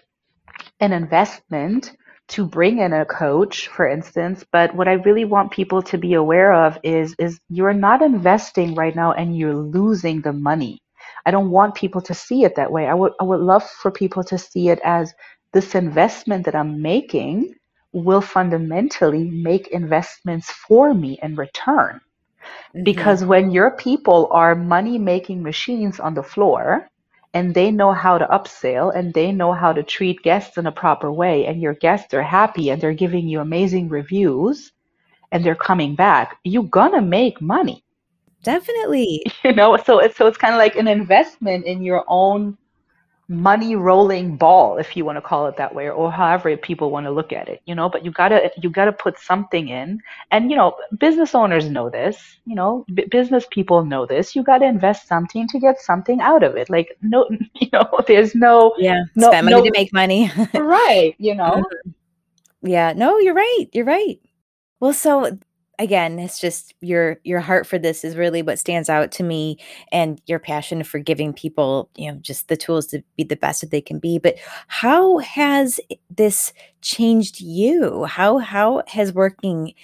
an 0.80 0.92
investment 0.92 1.92
to 2.28 2.46
bring 2.46 2.78
in 2.78 2.92
a 2.92 3.04
coach, 3.04 3.68
for 3.68 3.86
instance. 3.88 4.44
But 4.52 4.74
what 4.74 4.88
I 4.88 4.94
really 4.94 5.24
want 5.24 5.52
people 5.52 5.82
to 5.82 5.98
be 5.98 6.14
aware 6.14 6.52
of 6.52 6.78
is 6.82 7.14
is 7.18 7.40
you're 7.48 7.72
not 7.74 8.02
investing 8.02 8.74
right 8.74 8.94
now 8.94 9.12
and 9.12 9.36
you're 9.36 9.54
losing 9.54 10.20
the 10.22 10.32
money. 10.32 10.80
I 11.26 11.30
don't 11.30 11.50
want 11.50 11.74
people 11.74 12.00
to 12.02 12.14
see 12.14 12.44
it 12.44 12.56
that 12.56 12.72
way. 12.72 12.86
I 12.86 12.94
would 12.94 13.12
I 13.20 13.24
would 13.24 13.40
love 13.40 13.64
for 13.64 13.90
people 13.90 14.24
to 14.24 14.38
see 14.38 14.68
it 14.70 14.80
as 14.84 15.14
this 15.52 15.74
investment 15.74 16.44
that 16.46 16.54
I'm 16.54 16.82
making 16.82 17.54
will 17.92 18.20
fundamentally 18.22 19.24
make 19.30 19.68
investments 19.68 20.50
for 20.50 20.94
me 20.94 21.18
in 21.22 21.36
return. 21.36 22.00
hmm 22.74 22.84
Because 22.84 23.24
when 23.24 23.50
your 23.50 23.70
people 23.72 24.28
are 24.32 24.54
money 24.54 24.98
making 24.98 25.42
machines 25.42 26.00
on 26.00 26.14
the 26.14 26.22
floor 26.22 26.88
and 27.36 27.54
they 27.54 27.70
know 27.70 27.92
how 27.92 28.16
to 28.18 28.26
upsell 28.28 28.96
and 28.96 29.12
they 29.12 29.30
know 29.30 29.52
how 29.52 29.72
to 29.72 29.82
treat 29.82 30.22
guests 30.22 30.56
in 30.56 30.66
a 30.66 30.72
proper 30.72 31.12
way, 31.12 31.46
and 31.46 31.60
your 31.60 31.74
guests 31.74 32.14
are 32.14 32.22
happy 32.22 32.70
and 32.70 32.80
they're 32.80 32.94
giving 33.04 33.28
you 33.28 33.40
amazing 33.40 33.88
reviews 33.90 34.72
and 35.32 35.44
they're 35.44 35.54
coming 35.70 35.94
back, 35.94 36.38
you're 36.44 36.62
gonna 36.80 37.02
make 37.02 37.40
money. 37.42 37.84
Definitely. 38.42 39.22
You 39.44 39.54
know, 39.54 39.76
so 39.76 39.98
it's 40.00 40.16
so 40.16 40.26
it's 40.26 40.38
kind 40.38 40.54
of 40.54 40.58
like 40.58 40.76
an 40.76 40.88
investment 40.88 41.66
in 41.66 41.82
your 41.82 42.04
own 42.08 42.56
money 43.28 43.74
rolling 43.74 44.36
ball, 44.36 44.78
if 44.78 44.96
you 44.96 45.04
want 45.04 45.16
to 45.16 45.22
call 45.22 45.46
it 45.46 45.56
that 45.56 45.74
way, 45.74 45.90
or 45.90 46.10
however 46.12 46.56
people 46.56 46.90
want 46.90 47.06
to 47.06 47.10
look 47.10 47.32
at 47.32 47.48
it, 47.48 47.60
you 47.66 47.74
know, 47.74 47.88
but 47.88 48.04
you 48.04 48.10
gotta 48.10 48.50
you 48.60 48.70
gotta 48.70 48.92
put 48.92 49.18
something 49.18 49.68
in. 49.68 50.00
And 50.30 50.50
you 50.50 50.56
know, 50.56 50.76
business 50.98 51.34
owners 51.34 51.68
know 51.68 51.90
this, 51.90 52.38
you 52.46 52.54
know, 52.54 52.84
b 52.94 53.04
business 53.10 53.46
people 53.50 53.84
know 53.84 54.06
this. 54.06 54.36
You 54.36 54.42
gotta 54.42 54.66
invest 54.66 55.08
something 55.08 55.48
to 55.48 55.58
get 55.58 55.80
something 55.80 56.20
out 56.20 56.42
of 56.42 56.56
it. 56.56 56.70
Like 56.70 56.96
no, 57.02 57.28
you 57.54 57.68
know, 57.72 57.88
there's 58.06 58.34
no 58.34 58.74
Yeah, 58.78 59.02
no 59.16 59.30
spend 59.30 59.46
money 59.46 59.62
to 59.62 59.70
make 59.72 59.92
money. 59.92 60.30
right, 60.54 61.14
you 61.18 61.34
know. 61.34 61.62
Mm-hmm. 61.62 61.90
Yeah, 62.68 62.92
no, 62.94 63.18
you're 63.18 63.34
right, 63.34 63.66
you're 63.72 63.84
right. 63.84 64.18
Well, 64.80 64.92
so 64.92 65.38
again, 65.78 66.18
it's 66.18 66.40
just 66.40 66.74
your 66.80 67.18
your 67.24 67.40
heart 67.40 67.66
for 67.66 67.78
this 67.78 68.04
is 68.04 68.16
really 68.16 68.42
what 68.42 68.58
stands 68.58 68.88
out 68.88 69.12
to 69.12 69.22
me 69.22 69.58
and 69.92 70.20
your 70.26 70.38
passion 70.38 70.82
for 70.82 70.98
giving 70.98 71.32
people, 71.32 71.90
you 71.96 72.10
know, 72.10 72.18
just 72.20 72.48
the 72.48 72.56
tools 72.56 72.86
to 72.88 73.02
be 73.16 73.24
the 73.24 73.36
best 73.36 73.60
that 73.60 73.70
they 73.70 73.80
can 73.80 73.98
be. 73.98 74.18
But 74.18 74.36
how 74.68 75.18
has 75.18 75.80
this 76.10 76.52
changed 76.82 77.40
you? 77.40 78.04
How 78.04 78.38
how 78.38 78.82
has 78.88 79.12
working 79.12 79.74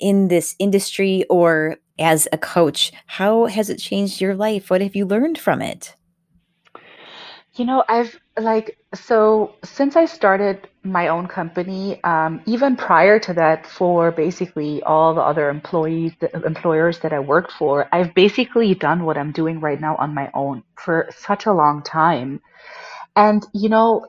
in 0.00 0.28
this 0.28 0.56
industry 0.58 1.24
or 1.30 1.76
as 1.98 2.26
a 2.32 2.38
coach, 2.38 2.92
how 3.06 3.46
has 3.46 3.70
it 3.70 3.78
changed 3.78 4.20
your 4.20 4.34
life? 4.34 4.70
What 4.70 4.80
have 4.80 4.96
you 4.96 5.06
learned 5.06 5.38
from 5.38 5.62
it? 5.62 5.96
You 7.54 7.66
know, 7.66 7.84
I've 7.86 8.18
like 8.40 8.78
so 8.94 9.56
since 9.62 9.94
I 9.94 10.06
started 10.06 10.68
my 10.84 11.08
own 11.08 11.26
company, 11.28 12.02
um, 12.02 12.40
even 12.46 12.76
prior 12.76 13.18
to 13.20 13.34
that, 13.34 13.66
for 13.66 14.10
basically 14.10 14.82
all 14.84 15.14
the 15.14 15.20
other 15.20 15.50
employees, 15.50 16.12
the 16.18 16.30
employers 16.46 17.00
that 17.00 17.12
I 17.12 17.18
worked 17.20 17.52
for, 17.52 17.88
I've 17.92 18.14
basically 18.14 18.74
done 18.74 19.04
what 19.04 19.18
I'm 19.18 19.32
doing 19.32 19.60
right 19.60 19.78
now 19.80 19.96
on 19.96 20.14
my 20.14 20.30
own 20.32 20.62
for 20.76 21.10
such 21.16 21.44
a 21.44 21.52
long 21.52 21.82
time. 21.82 22.40
And 23.16 23.46
you 23.52 23.68
know, 23.68 24.06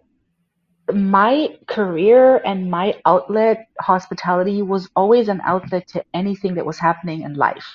my 0.93 1.49
career 1.67 2.37
and 2.45 2.71
my 2.71 2.95
outlet, 3.05 3.67
hospitality, 3.81 4.61
was 4.61 4.89
always 4.95 5.27
an 5.27 5.41
outlet 5.45 5.87
to 5.89 6.03
anything 6.13 6.55
that 6.55 6.65
was 6.65 6.79
happening 6.79 7.23
in 7.23 7.33
life. 7.33 7.67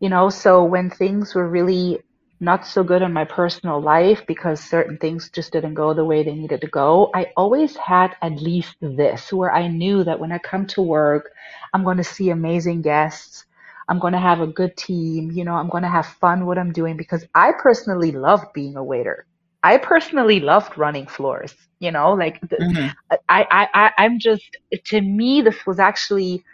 You 0.00 0.10
know, 0.10 0.28
so 0.28 0.64
when 0.64 0.90
things 0.90 1.34
were 1.34 1.48
really 1.48 2.02
not 2.42 2.66
so 2.66 2.84
good 2.84 3.02
in 3.02 3.12
my 3.12 3.24
personal 3.24 3.80
life 3.80 4.24
because 4.26 4.60
certain 4.60 4.98
things 4.98 5.30
just 5.30 5.52
didn't 5.52 5.74
go 5.74 5.94
the 5.94 6.04
way 6.04 6.22
they 6.24 6.34
needed 6.34 6.62
to 6.62 6.68
go, 6.68 7.10
I 7.14 7.32
always 7.36 7.76
had 7.76 8.16
at 8.22 8.42
least 8.42 8.76
this 8.82 9.32
where 9.32 9.52
I 9.54 9.68
knew 9.68 10.04
that 10.04 10.20
when 10.20 10.32
I 10.32 10.38
come 10.38 10.66
to 10.68 10.82
work, 10.82 11.30
I'm 11.74 11.84
going 11.84 11.98
to 11.98 12.04
see 12.04 12.30
amazing 12.30 12.82
guests. 12.82 13.46
I'm 13.88 14.00
going 14.00 14.14
to 14.14 14.20
have 14.20 14.40
a 14.40 14.46
good 14.48 14.76
team. 14.76 15.30
You 15.32 15.44
know, 15.44 15.54
I'm 15.54 15.70
going 15.70 15.84
to 15.84 15.90
have 15.90 16.06
fun 16.06 16.46
what 16.46 16.58
I'm 16.58 16.72
doing 16.72 16.96
because 16.96 17.24
I 17.34 17.52
personally 17.58 18.12
loved 18.12 18.46
being 18.54 18.76
a 18.76 18.84
waiter. 18.84 19.26
I 19.62 19.78
personally 19.78 20.40
loved 20.40 20.78
running 20.78 21.06
floors. 21.06 21.54
You 21.80 21.92
know, 21.92 22.12
like 22.14 22.40
the, 22.50 22.60
Mhm. 22.60 22.94
I, 23.28 23.46
I, 23.50 23.68
I, 23.74 23.92
I'm 23.98 24.18
just, 24.18 24.44
to 24.86 25.00
me, 25.00 25.42
this 25.42 25.66
was 25.66 25.78
actually 25.80 26.44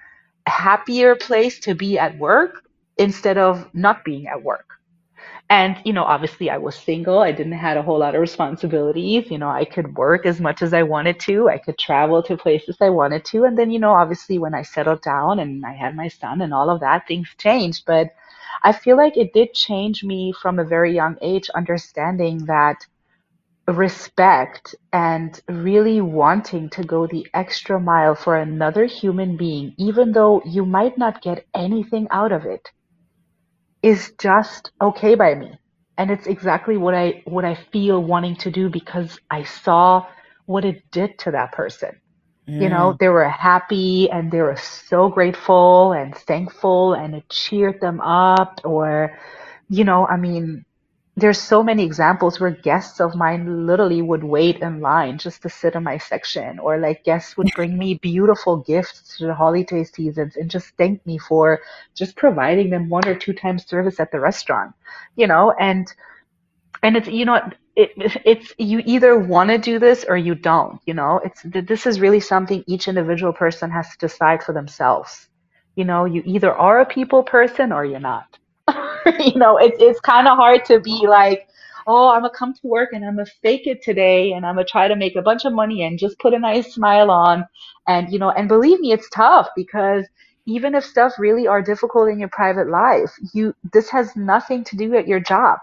a 0.47 0.51
happier 0.51 1.17
place 1.17 1.61
to 1.61 1.75
be 1.75 1.99
at 1.99 2.19
work 2.19 2.63
instead 2.99 3.39
of 3.39 3.69
not 3.75 4.05
being 4.05 4.27
at 4.29 4.43
work. 4.43 4.78
And 5.51 5.77
you 5.85 5.93
know 5.93 6.05
obviously 6.05 6.51
i 6.51 6.59
was 6.59 6.75
single. 6.77 7.21
I 7.21 7.33
didn't 7.33 7.53
have 7.53 7.77
a 7.77 7.83
whole 7.83 7.99
lot 7.99 8.15
of 8.15 8.21
responsibilities. 8.21 9.31
You 9.31 9.39
know 9.39 9.49
i 9.49 9.65
could 9.65 9.97
work 9.97 10.27
as 10.27 10.41
much 10.41 10.63
as 10.63 10.75
i 10.75 10.83
wanted 10.83 11.21
to. 11.21 11.49
I 11.49 11.59
could 11.59 11.79
travel 11.79 12.23
to 12.25 12.37
places 12.37 12.77
i 12.81 12.91
wanted 12.91 13.25
to. 13.27 13.45
And 13.45 13.57
then 13.59 13.71
you 13.71 13.79
know 13.79 13.93
obviously 13.93 14.39
when 14.39 14.55
i 14.55 14.63
settled 14.63 15.03
down 15.03 15.39
and 15.39 15.65
i 15.65 15.73
had 15.73 15.97
my 15.97 16.09
son 16.09 16.41
and 16.43 16.53
all 16.55 16.71
of 16.71 16.81
that 16.81 17.07
things 17.09 17.29
changed. 17.39 17.85
But 17.87 18.15
i 18.63 18.73
feel 18.73 18.97
like 18.97 19.17
it 19.17 19.33
did 19.33 19.55
change 19.55 20.05
me 20.05 20.33
from 20.33 20.59
a 20.59 20.65
very 20.65 20.95
young 20.95 21.17
age 21.23 21.49
understanding 21.55 22.45
that 22.47 22.87
respect 23.69 24.75
and 24.93 25.41
really 25.49 26.01
wanting 26.01 26.71
to 26.71 26.83
go 26.83 27.07
the 27.07 27.27
extra 27.35 27.79
mile 27.79 28.15
for 28.15 28.37
another 28.37 28.87
human 28.87 29.37
being 29.37 29.75
even 29.79 30.13
though 30.13 30.43
you 30.47 30.65
might 30.65 30.97
not 30.97 31.21
get 31.23 31.47
anything 31.55 32.09
out 32.11 32.33
of 32.33 32.47
it 32.47 32.71
is 33.83 34.13
just 34.21 34.71
okay 34.81 35.15
by 35.15 35.35
me. 35.35 35.59
And 35.99 36.11
it's 36.11 36.27
exactly 36.27 36.77
what 36.77 36.95
I 36.95 37.23
what 37.27 37.45
I 37.45 37.55
feel 37.55 38.03
wanting 38.03 38.37
to 38.37 38.51
do 38.51 38.69
because 38.71 39.19
I 39.31 39.45
saw 39.45 40.07
what 40.47 40.65
it 40.65 40.83
did 40.93 41.19
to 41.21 41.33
that 41.33 41.53
person. 41.53 41.91
You 42.59 42.69
know, 42.71 42.95
Mm, 42.95 42.99
they 42.99 43.09
were 43.09 43.29
happy 43.29 44.11
and 44.11 44.31
they 44.31 44.41
were 44.41 44.57
so 44.57 45.09
grateful 45.09 45.93
and 45.93 46.15
thankful 46.15 46.95
and 46.95 47.15
it 47.15 47.29
cheered 47.31 47.81
them 47.81 48.01
up 48.01 48.61
or 48.65 49.19
you 49.69 49.85
know, 49.85 50.07
I 50.07 50.17
mean, 50.17 50.65
there's 51.19 51.41
so 51.41 51.63
many 51.63 51.85
examples 51.85 52.41
where 52.41 52.51
guests 52.51 53.01
of 53.01 53.15
mine 53.15 53.67
literally 53.67 54.03
would 54.03 54.25
wait 54.25 54.61
in 54.61 54.81
line 54.81 55.19
just 55.19 55.43
to 55.43 55.49
sit 55.51 55.75
in 55.75 55.83
my 55.83 55.99
section, 55.99 56.59
or 56.61 56.79
like 56.79 57.05
guests 57.05 57.37
would 57.37 57.51
bring 57.55 57.77
me 57.79 57.95
beautiful 57.95 58.59
gifts 58.59 59.17
to 59.19 59.27
the 59.27 59.35
holiday 59.35 59.85
seasons 59.85 60.37
and 60.37 60.51
just 60.51 60.69
thank 60.77 61.05
me 61.07 61.19
for 61.19 61.61
just 61.95 62.17
providing 62.17 62.71
them 62.71 62.89
one 62.89 63.07
or 63.09 63.15
two 63.15 63.33
times 63.33 63.67
service 63.67 64.01
at 64.01 64.13
the 64.13 64.21
restaurant, 64.21 64.75
you 65.17 65.27
know, 65.27 65.53
and 65.59 65.93
and 66.83 66.97
it's 66.97 67.09
you 67.09 67.25
know 67.25 67.41
it, 67.77 67.91
it's 68.25 68.55
you 68.59 68.83
either 68.87 69.19
want 69.19 69.51
to 69.51 69.59
do 69.59 69.79
this 69.79 70.05
or 70.09 70.17
you 70.17 70.35
don't, 70.35 70.81
you 70.87 70.95
know. 70.95 71.21
It's 71.25 71.43
this 71.45 71.87
is 71.87 72.01
really 72.01 72.21
something 72.21 72.65
each 72.67 72.89
individual 72.89 73.33
person 73.33 73.71
has 73.71 73.91
to 73.91 73.99
decide 73.99 74.43
for 74.43 74.53
themselves. 74.53 75.29
You 75.77 75.85
know, 75.85 76.05
you 76.05 76.23
either 76.27 76.53
are 76.53 76.81
a 76.81 76.87
people 76.87 77.23
person 77.23 77.73
or 77.73 77.85
you're 77.85 78.01
not. 78.01 78.39
you 79.19 79.35
know, 79.37 79.57
it's 79.57 79.77
it's 79.81 80.01
kind 80.01 80.29
of 80.29 80.37
hard 80.37 80.65
to 80.67 80.81
be 80.81 81.07
like, 81.07 81.49
oh, 81.87 82.11
I'm 82.11 82.23
gonna 82.23 82.35
come 82.35 82.55
to 82.55 82.67
work 82.67 82.91
and 82.93 83.05
I'm 83.05 83.17
gonna 83.17 83.27
fake 83.43 83.67
it 83.67 83.83
today 83.83 84.33
and 84.33 84.45
I'm 84.47 84.57
gonna 84.57 84.67
try 84.67 84.89
to 84.89 84.97
make 84.97 85.17
a 85.17 85.23
bunch 85.23 85.45
of 85.45 85.53
money 85.53 85.83
and 85.85 85.99
just 85.99 86.19
put 86.19 86.35
a 86.35 86.39
nice 86.39 86.75
smile 86.75 87.11
on. 87.11 87.47
And 87.87 88.13
you 88.13 88.19
know, 88.19 88.31
and 88.31 88.49
believe 88.49 88.81
me, 88.81 88.93
it's 88.93 89.09
tough 89.11 89.49
because 89.57 90.07
even 90.47 90.75
if 90.75 90.85
stuff 90.85 91.19
really 91.19 91.47
are 91.47 91.63
difficult 91.63 92.09
in 92.09 92.19
your 92.19 92.29
private 92.29 92.69
life, 92.69 93.13
you 93.35 93.55
this 93.73 93.91
has 93.91 94.15
nothing 94.17 94.65
to 94.65 94.77
do 94.77 94.91
with 94.91 95.07
your 95.07 95.21
job. 95.21 95.59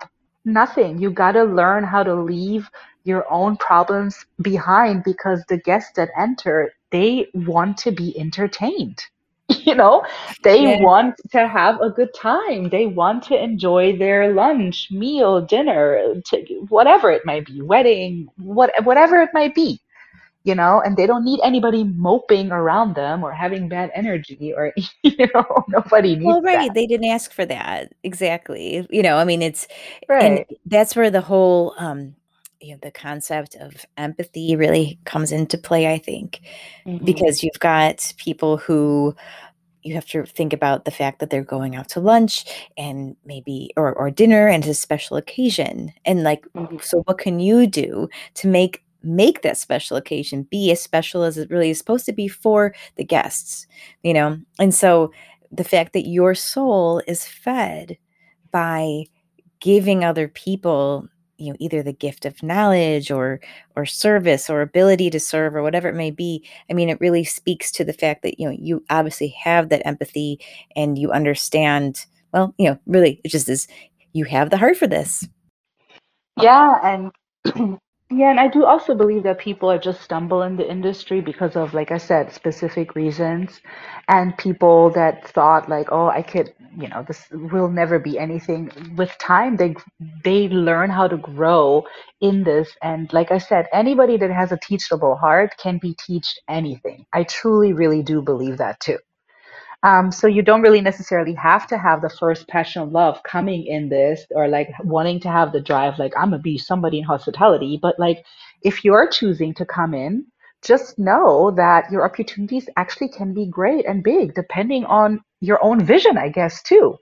Nothing. 0.45 0.99
You 0.99 1.11
gotta 1.11 1.43
learn 1.43 1.83
how 1.83 2.03
to 2.03 2.15
leave 2.15 2.69
your 3.03 3.31
own 3.31 3.55
problems 3.57 4.25
behind 4.41 5.03
because 5.03 5.43
the 5.47 5.57
guests 5.57 5.91
that 5.95 6.09
enter, 6.17 6.73
they 6.91 7.27
want 7.33 7.77
to 7.79 7.91
be 7.91 8.17
entertained. 8.19 9.05
You 9.65 9.75
know, 9.75 10.03
they 10.43 10.67
yeah. 10.67 10.77
want 10.77 11.15
to 11.31 11.47
have 11.47 11.79
a 11.81 11.89
good 11.89 12.13
time. 12.13 12.69
They 12.69 12.86
want 12.88 13.23
to 13.25 13.41
enjoy 13.41 13.97
their 13.97 14.34
lunch, 14.34 14.89
meal, 14.91 15.41
dinner, 15.41 16.15
to, 16.25 16.38
whatever 16.69 17.12
it 17.12 17.25
might 17.25 17.45
be, 17.45 17.62
wedding, 17.62 18.27
what, 18.38 18.71
whatever 18.84 19.17
it 19.21 19.29
might 19.34 19.53
be, 19.55 19.79
you 20.43 20.55
know, 20.55 20.81
and 20.86 20.97
they 20.97 21.08
don't 21.08 21.25
need 21.25 21.39
anybody 21.43 21.84
moping 21.84 22.51
around 22.51 22.95
them 22.95 23.23
or 23.23 23.34
having 23.34 23.69
bad 23.69 23.91
energy 23.95 24.53
or, 24.55 24.73
you 25.03 25.27
know, 25.34 25.45
nobody 25.69 26.15
needs 26.15 26.39
Well, 26.39 26.41
right, 26.41 26.73
that. 26.73 26.73
they 26.73 26.88
didn't 26.88 27.10
ask 27.10 27.31
for 27.31 27.45
that. 27.45 27.93
Exactly. 28.03 28.86
You 28.89 29.03
know, 29.03 29.17
I 29.17 29.25
mean, 29.25 29.41
it's 29.41 29.67
and 30.19 30.39
Right. 30.39 30.47
that's 30.65 30.95
where 30.95 31.12
the 31.12 31.21
whole, 31.21 31.75
um, 31.77 32.15
you 32.65 32.73
know, 32.73 32.80
the 32.82 32.91
concept 32.91 33.56
of 33.56 33.86
empathy 33.97 34.56
really 34.56 34.99
comes 35.06 35.32
into 35.32 35.58
play, 35.58 35.93
I 35.93 35.97
think, 35.97 36.41
hmm 36.86 36.97
because 37.06 37.43
you've 37.43 37.60
got 37.60 38.13
people 38.17 38.58
who 38.58 39.15
you 39.84 39.93
have 39.93 40.06
to 40.08 40.25
think 40.25 40.54
about 40.54 40.86
the 40.86 40.91
fact 40.91 41.19
that 41.19 41.30
they're 41.30 41.43
going 41.43 41.75
out 41.75 41.89
to 41.89 41.99
lunch 41.99 42.45
and 42.78 43.15
maybe 43.25 43.71
or 43.78 43.93
or 43.93 44.10
dinner 44.10 44.47
and 44.47 44.63
it's 44.63 44.71
a 44.80 44.82
special 44.82 45.17
occasion. 45.17 45.93
And 46.06 46.23
like, 46.23 46.45
hmm 46.56 46.78
so 46.82 47.01
what 47.06 47.19
can 47.19 47.39
you 47.39 47.67
do 47.67 48.10
to 48.36 48.47
make 48.47 48.84
make 49.04 49.43
that 49.43 49.58
special 49.58 49.97
occasion 49.97 50.43
be 50.43 50.71
as 50.71 50.82
special 50.82 51.23
as 51.23 51.38
it 51.38 51.49
really 51.51 51.69
is 51.69 51.78
supposed 51.78 52.06
to 52.08 52.13
be 52.13 52.28
for 52.28 52.73
the 52.97 53.04
guests, 53.06 53.67
you 54.04 54.13
know? 54.13 54.39
And 54.60 54.73
so 54.73 55.12
the 55.51 55.63
fact 55.63 55.93
that 55.93 56.08
your 56.08 56.34
soul 56.36 57.01
is 57.08 57.25
fed 57.25 57.97
by 58.51 59.06
giving 59.60 60.04
other 60.04 60.28
people 60.28 61.08
you 61.37 61.51
know 61.51 61.57
either 61.59 61.83
the 61.83 61.93
gift 61.93 62.25
of 62.25 62.41
knowledge 62.41 63.11
or 63.11 63.39
or 63.75 63.85
service 63.85 64.49
or 64.49 64.61
ability 64.61 65.09
to 65.09 65.19
serve 65.19 65.55
or 65.55 65.61
whatever 65.61 65.89
it 65.89 65.95
may 65.95 66.11
be 66.11 66.47
i 66.69 66.73
mean 66.73 66.89
it 66.89 66.99
really 67.01 67.23
speaks 67.23 67.71
to 67.71 67.83
the 67.83 67.93
fact 67.93 68.23
that 68.23 68.39
you 68.39 68.47
know 68.47 68.55
you 68.57 68.83
obviously 68.89 69.27
have 69.29 69.69
that 69.69 69.85
empathy 69.85 70.39
and 70.75 70.97
you 70.97 71.11
understand 71.11 72.05
well 72.33 72.53
you 72.57 72.69
know 72.69 72.79
really 72.85 73.19
it 73.23 73.29
just 73.29 73.49
is 73.49 73.67
you 74.15 74.23
have 74.23 74.49
the 74.49 74.57
heart 74.57 74.77
for 74.77 74.87
this. 74.87 75.27
Yeah, 76.41 76.79
and 76.83 77.11
yeah, 78.09 78.31
and 78.31 78.39
I 78.39 78.47
do 78.47 78.65
also 78.65 78.95
believe 78.95 79.23
that 79.23 79.39
people 79.39 79.69
are 79.69 79.77
just 79.77 80.01
stumble 80.01 80.41
in 80.41 80.55
the 80.55 80.69
industry 80.69 81.19
because 81.19 81.57
of, 81.57 81.73
like 81.73 81.91
I 81.91 81.97
said, 81.97 82.31
specific 82.31 82.95
reasons, 82.95 83.61
and 84.07 84.37
people 84.37 84.89
that 84.91 85.27
thought 85.27 85.69
like, 85.69 85.91
oh, 85.91 86.07
I 86.07 86.21
could, 86.21 86.53
you 86.77 86.88
know, 86.88 87.03
this 87.07 87.25
will 87.31 87.69
never 87.69 87.99
be 87.99 88.19
anything. 88.19 88.71
With 88.97 89.17
time, 89.19 89.57
they 89.57 89.75
they 90.23 90.49
learn 90.49 90.89
how 90.89 91.07
to 91.07 91.17
grow 91.17 91.83
in 92.21 92.43
this, 92.43 92.69
and 92.81 93.11
like 93.13 93.31
I 93.31 93.38
said, 93.39 93.67
anybody 93.73 94.17
that 94.17 94.31
has 94.31 94.51
a 94.51 94.57
teachable 94.57 95.15
heart 95.15 95.55
can 95.57 95.77
be 95.79 95.95
taught 95.95 96.27
anything. 96.49 97.05
I 97.13 97.23
truly, 97.23 97.73
really 97.73 98.03
do 98.03 98.21
believe 98.21 98.57
that 98.57 98.79
too. 98.79 98.97
Um, 99.83 100.11
so 100.11 100.27
you 100.27 100.41
don't 100.41 100.63
really 100.63 100.81
necessarily 100.81 101.35
have 101.35 101.67
to 101.67 101.77
have 101.77 102.01
the 102.01 102.09
first 102.09 102.47
passion 102.47 102.91
love 102.91 103.21
coming 103.23 103.65
in 103.67 103.89
this 103.89 104.25
or 104.31 104.47
like 104.47 104.69
wanting 104.83 105.19
to 105.21 105.29
have 105.29 105.51
the 105.51 105.61
drive, 105.61 105.99
like 105.99 106.13
I'm 106.17 106.31
gonna 106.31 106.41
be 106.41 106.57
somebody 106.57 106.99
in 106.99 107.03
hospitality. 107.03 107.79
But 107.81 107.99
like 107.99 108.25
if 108.63 108.83
you're 108.83 109.07
choosing 109.07 109.53
to 109.55 109.65
come 109.65 109.93
in, 109.93 110.25
just 110.65 110.97
know 110.97 111.51
that 111.51 111.91
your 111.91 112.04
opportunities 112.04 112.67
actually 112.75 113.10
can 113.10 113.34
be 113.34 113.45
great 113.45 113.86
and 113.86 114.04
big 114.04 114.34
depending 114.34 114.86
on 114.86 115.21
your 115.41 115.63
own 115.63 115.84
vision, 115.84 116.17
I 116.17 116.30
guess, 116.30 116.62
too. 116.63 116.97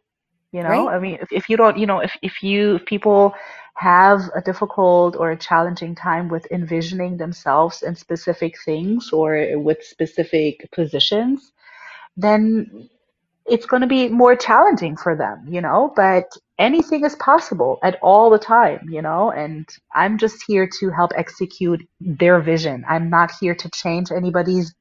You 0.51 0.61
know, 0.61 0.85
right 0.85 0.95
I 0.95 0.99
mean, 0.99 1.17
if, 1.21 1.31
if 1.31 1.49
you 1.49 1.57
don't, 1.57 1.77
you 1.77 1.87
know, 1.87 1.99
if, 1.99 2.15
if 2.21 2.43
you, 2.43 2.75
if 2.75 2.85
people 2.85 3.33
have 3.75 4.21
a 4.35 4.41
difficult 4.41 5.15
or 5.15 5.31
a 5.31 5.37
challenging 5.37 5.95
time 5.95 6.29
with 6.29 6.45
envisioning 6.51 7.17
themselves 7.17 7.81
in 7.81 7.95
specific 7.95 8.55
things 8.63 9.11
or 9.11 9.57
with 9.57 9.83
specific 9.83 10.69
positions, 10.71 11.51
then 12.15 12.87
it's 13.47 13.65
going 13.65 13.81
to 13.81 13.87
be 13.87 14.09
more 14.09 14.35
challenging 14.35 14.95
for 14.95 15.15
them, 15.15 15.43
you 15.49 15.59
know, 15.59 15.91
but 15.95 16.25
anything 16.59 17.03
is 17.03 17.15
possible 17.15 17.79
at 17.83 17.97
all 18.01 18.29
the 18.29 18.39
time, 18.39 18.87
you 18.89 19.01
know, 19.01 19.31
and 19.31 19.67
I'm 19.95 20.17
just 20.17 20.43
here 20.47 20.69
to 20.79 20.89
help 20.91 21.11
execute 21.15 21.81
their 21.99 22.41
vision. 22.41 22.85
I'm 22.87 23.09
not 23.09 23.31
here 23.39 23.55
to 23.55 23.69
change 23.71 24.11
anybody's, 24.11 24.73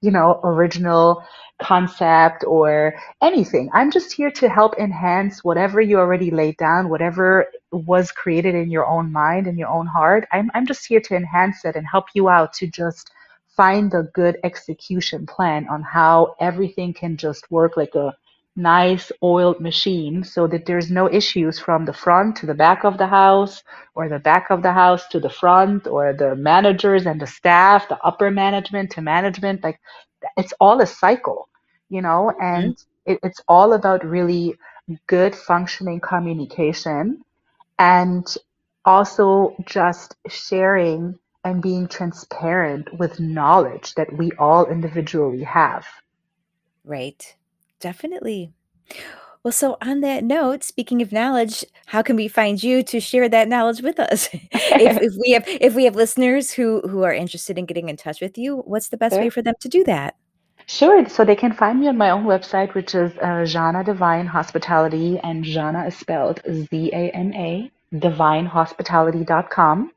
you 0.00 0.10
know, 0.10 0.40
original 0.44 1.24
concept 1.62 2.44
or 2.46 2.94
anything. 3.22 3.70
I'm 3.72 3.90
just 3.90 4.12
here 4.12 4.30
to 4.32 4.48
help 4.48 4.74
enhance 4.78 5.42
whatever 5.44 5.80
you 5.80 5.98
already 5.98 6.30
laid 6.30 6.56
down, 6.58 6.88
whatever 6.88 7.46
was 7.72 8.10
created 8.12 8.54
in 8.54 8.70
your 8.70 8.86
own 8.86 9.12
mind 9.12 9.46
and 9.46 9.58
your 9.58 9.68
own 9.68 9.86
heart. 9.86 10.26
I'm 10.32 10.50
I'm 10.54 10.66
just 10.66 10.86
here 10.86 11.00
to 11.00 11.16
enhance 11.16 11.64
it 11.64 11.76
and 11.76 11.86
help 11.86 12.06
you 12.14 12.28
out 12.28 12.52
to 12.54 12.66
just 12.66 13.10
find 13.56 13.90
the 13.90 14.10
good 14.14 14.36
execution 14.44 15.26
plan 15.26 15.68
on 15.68 15.82
how 15.82 16.34
everything 16.40 16.92
can 16.92 17.16
just 17.16 17.50
work 17.50 17.76
like 17.76 17.94
a 17.94 18.14
nice 18.56 19.10
oiled 19.22 19.60
machine 19.60 20.22
so 20.24 20.46
that 20.46 20.66
there's 20.66 20.90
no 20.90 21.10
issues 21.10 21.58
from 21.58 21.84
the 21.84 21.92
front 21.92 22.36
to 22.36 22.46
the 22.46 22.54
back 22.54 22.84
of 22.84 22.98
the 22.98 23.06
house 23.06 23.62
or 23.94 24.08
the 24.08 24.18
back 24.18 24.50
of 24.50 24.62
the 24.62 24.72
house 24.72 25.06
to 25.08 25.20
the 25.20 25.30
front 25.30 25.86
or 25.86 26.12
the 26.12 26.34
managers 26.36 27.06
and 27.06 27.20
the 27.20 27.26
staff, 27.26 27.88
the 27.88 27.98
upper 28.02 28.30
management 28.30 28.90
to 28.92 29.02
management. 29.02 29.62
Like 29.62 29.80
it's 30.36 30.52
all 30.60 30.80
a 30.80 30.86
cycle, 30.86 31.48
you 31.88 32.02
know, 32.02 32.32
Mhm. 32.32 32.40
and 32.40 32.76
it, 33.06 33.18
it's 33.22 33.40
all 33.48 33.72
about 33.72 34.04
really 34.04 34.54
good 35.06 35.34
functioning 35.34 36.00
communication 36.00 37.22
and 37.78 38.26
also 38.84 39.54
just 39.66 40.16
sharing 40.28 41.18
and 41.44 41.62
being 41.62 41.86
transparent 41.88 42.88
with 42.98 43.20
knowledge 43.20 43.94
that 43.94 44.12
we 44.16 44.32
all 44.38 44.66
individually 44.66 45.42
have. 45.44 45.86
right 46.84 47.36
definitely 47.84 48.50
well 49.42 49.52
so 49.52 49.76
on 49.82 50.00
that 50.00 50.24
note 50.24 50.64
speaking 50.64 51.02
of 51.02 51.12
knowledge 51.12 51.66
how 51.86 52.00
can 52.00 52.16
we 52.16 52.26
find 52.26 52.62
you 52.62 52.82
to 52.82 52.98
share 52.98 53.28
that 53.28 53.46
knowledge 53.46 53.82
with 53.82 54.00
us 54.00 54.30
if 54.32 54.48
if 55.08 55.12
we 55.22 55.32
have 55.32 55.44
if 55.46 55.74
we 55.74 55.84
have 55.84 55.94
listeners 55.94 56.50
who 56.50 56.80
who 56.88 57.02
are 57.02 57.12
interested 57.12 57.58
in 57.58 57.66
getting 57.66 57.90
in 57.90 57.96
touch 57.96 58.22
with 58.22 58.38
you 58.38 58.56
what's 58.72 58.88
the 58.88 58.96
best 58.96 59.16
way 59.16 59.28
for 59.28 59.42
them 59.42 59.54
to 59.60 59.68
do 59.68 59.84
that 59.84 60.16
Sure. 60.66 61.06
So 61.10 61.26
they 61.26 61.36
can 61.36 61.52
find 61.52 61.78
me 61.78 61.88
on 61.88 61.98
my 61.98 62.08
own 62.08 62.24
website, 62.24 62.72
which 62.72 62.94
is 62.94 63.12
uh, 63.18 63.44
Zana 63.44 63.84
DeVine 63.84 64.26
Hospitality, 64.26 65.20
and 65.22 65.44
Zana 65.44 65.88
is 65.88 65.94
spelled 65.94 66.40
Z 66.50 66.90
A 66.90 67.10
N 67.10 67.34
A, 67.34 67.70
divinehospitality.com. 67.92 69.92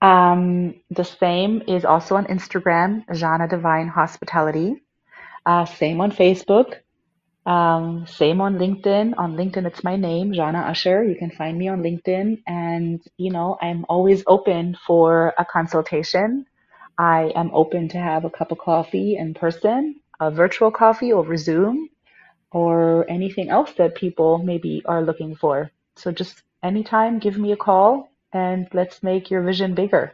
Um, 0.00 0.74
the 0.90 1.04
same 1.04 1.62
is 1.68 1.84
also 1.84 2.16
on 2.16 2.24
Instagram, 2.26 3.06
Zana 3.08 3.50
DeVine 3.50 3.88
Hospitality. 3.88 4.82
Uh, 5.44 5.64
same 5.64 6.00
on 6.00 6.10
Facebook. 6.10 6.76
Um, 7.46 8.06
same 8.06 8.40
on 8.40 8.56
LinkedIn. 8.58 9.14
On 9.18 9.36
LinkedIn, 9.36 9.66
it's 9.66 9.82
my 9.84 9.96
name, 9.96 10.32
Zana 10.32 10.68
Usher. 10.70 11.04
You 11.04 11.16
can 11.16 11.30
find 11.30 11.58
me 11.58 11.68
on 11.68 11.82
LinkedIn. 11.82 12.42
And, 12.46 13.02
you 13.16 13.32
know, 13.32 13.58
I'm 13.60 13.84
always 13.88 14.22
open 14.26 14.76
for 14.86 15.34
a 15.38 15.44
consultation. 15.44 16.46
I 16.98 17.32
am 17.34 17.50
open 17.52 17.88
to 17.90 17.98
have 17.98 18.24
a 18.24 18.30
cup 18.30 18.52
of 18.52 18.58
coffee 18.58 19.16
in 19.16 19.34
person, 19.34 19.96
a 20.20 20.30
virtual 20.30 20.70
coffee 20.70 21.12
over 21.12 21.36
Zoom, 21.36 21.88
or 22.52 23.08
anything 23.10 23.48
else 23.50 23.72
that 23.78 23.96
people 23.96 24.38
maybe 24.38 24.82
are 24.86 25.02
looking 25.02 25.34
for. 25.36 25.70
So 25.96 26.12
just 26.12 26.42
anytime, 26.62 27.18
give 27.18 27.38
me 27.38 27.52
a 27.52 27.56
call 27.56 28.08
and 28.32 28.68
let's 28.72 29.02
make 29.02 29.30
your 29.30 29.42
vision 29.42 29.74
bigger. 29.74 30.12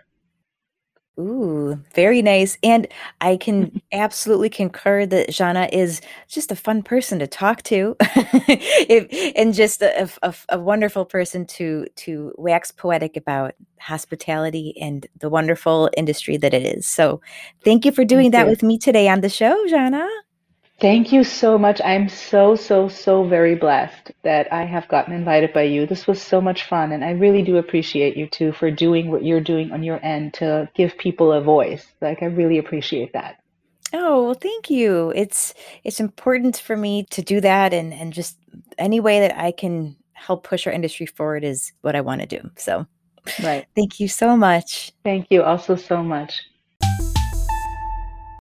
Ooh, 1.18 1.82
very 1.94 2.22
nice. 2.22 2.56
And 2.62 2.86
I 3.20 3.36
can 3.36 3.80
absolutely 3.92 4.50
concur 4.50 5.04
that 5.06 5.30
Zana 5.30 5.68
is 5.72 6.00
just 6.28 6.52
a 6.52 6.56
fun 6.56 6.82
person 6.82 7.18
to 7.18 7.26
talk 7.26 7.62
to, 7.64 7.96
if, 8.00 9.32
and 9.36 9.52
just 9.52 9.82
a, 9.82 10.08
a, 10.22 10.34
a 10.50 10.58
wonderful 10.60 11.04
person 11.04 11.44
to 11.46 11.86
to 11.96 12.32
wax 12.38 12.70
poetic 12.70 13.16
about 13.16 13.54
hospitality 13.80 14.74
and 14.80 15.06
the 15.18 15.28
wonderful 15.28 15.90
industry 15.96 16.36
that 16.36 16.54
it 16.54 16.62
is. 16.64 16.86
So, 16.86 17.20
thank 17.64 17.84
you 17.84 17.90
for 17.90 18.04
doing 18.04 18.30
Thank 18.30 18.32
that 18.32 18.44
you. 18.44 18.50
with 18.50 18.62
me 18.62 18.78
today 18.78 19.08
on 19.08 19.20
the 19.20 19.28
show, 19.28 19.56
Zana. 19.66 20.08
Thank 20.80 21.12
you 21.12 21.24
so 21.24 21.58
much. 21.58 21.80
I'm 21.84 22.08
so, 22.08 22.54
so, 22.54 22.88
so 22.88 23.24
very 23.24 23.56
blessed 23.56 24.12
that 24.22 24.52
I 24.52 24.64
have 24.64 24.86
gotten 24.88 25.12
invited 25.12 25.52
by 25.52 25.62
you. 25.64 25.86
This 25.86 26.06
was 26.06 26.22
so 26.22 26.40
much 26.40 26.64
fun, 26.64 26.92
and 26.92 27.04
I 27.04 27.10
really 27.12 27.42
do 27.42 27.56
appreciate 27.56 28.16
you 28.16 28.28
too 28.28 28.52
for 28.52 28.70
doing 28.70 29.10
what 29.10 29.24
you're 29.24 29.40
doing 29.40 29.72
on 29.72 29.82
your 29.82 30.04
end 30.04 30.34
to 30.34 30.68
give 30.76 30.96
people 30.96 31.32
a 31.32 31.40
voice. 31.40 31.84
Like, 32.00 32.22
I 32.22 32.26
really 32.26 32.58
appreciate 32.58 33.12
that. 33.14 33.38
Oh, 33.92 34.24
well, 34.24 34.34
thank 34.34 34.70
you. 34.70 35.12
It's 35.16 35.54
it's 35.82 36.00
important 36.00 36.58
for 36.58 36.76
me 36.76 37.04
to 37.10 37.22
do 37.22 37.40
that 37.40 37.72
and 37.72 37.92
and 37.92 38.12
just 38.12 38.36
any 38.76 39.00
way 39.00 39.20
that 39.20 39.36
I 39.38 39.50
can 39.52 39.96
help 40.12 40.44
push 40.44 40.66
our 40.66 40.72
industry 40.72 41.06
forward 41.06 41.44
is 41.44 41.72
what 41.80 41.96
I 41.96 42.02
want 42.02 42.20
to 42.20 42.26
do. 42.26 42.50
So, 42.56 42.86
Right. 43.38 43.66
thank 43.74 44.00
you 44.00 44.08
so 44.08 44.36
much. 44.36 44.92
Thank 45.04 45.28
you 45.30 45.42
also 45.42 45.76
so 45.76 46.02
much. 46.02 46.42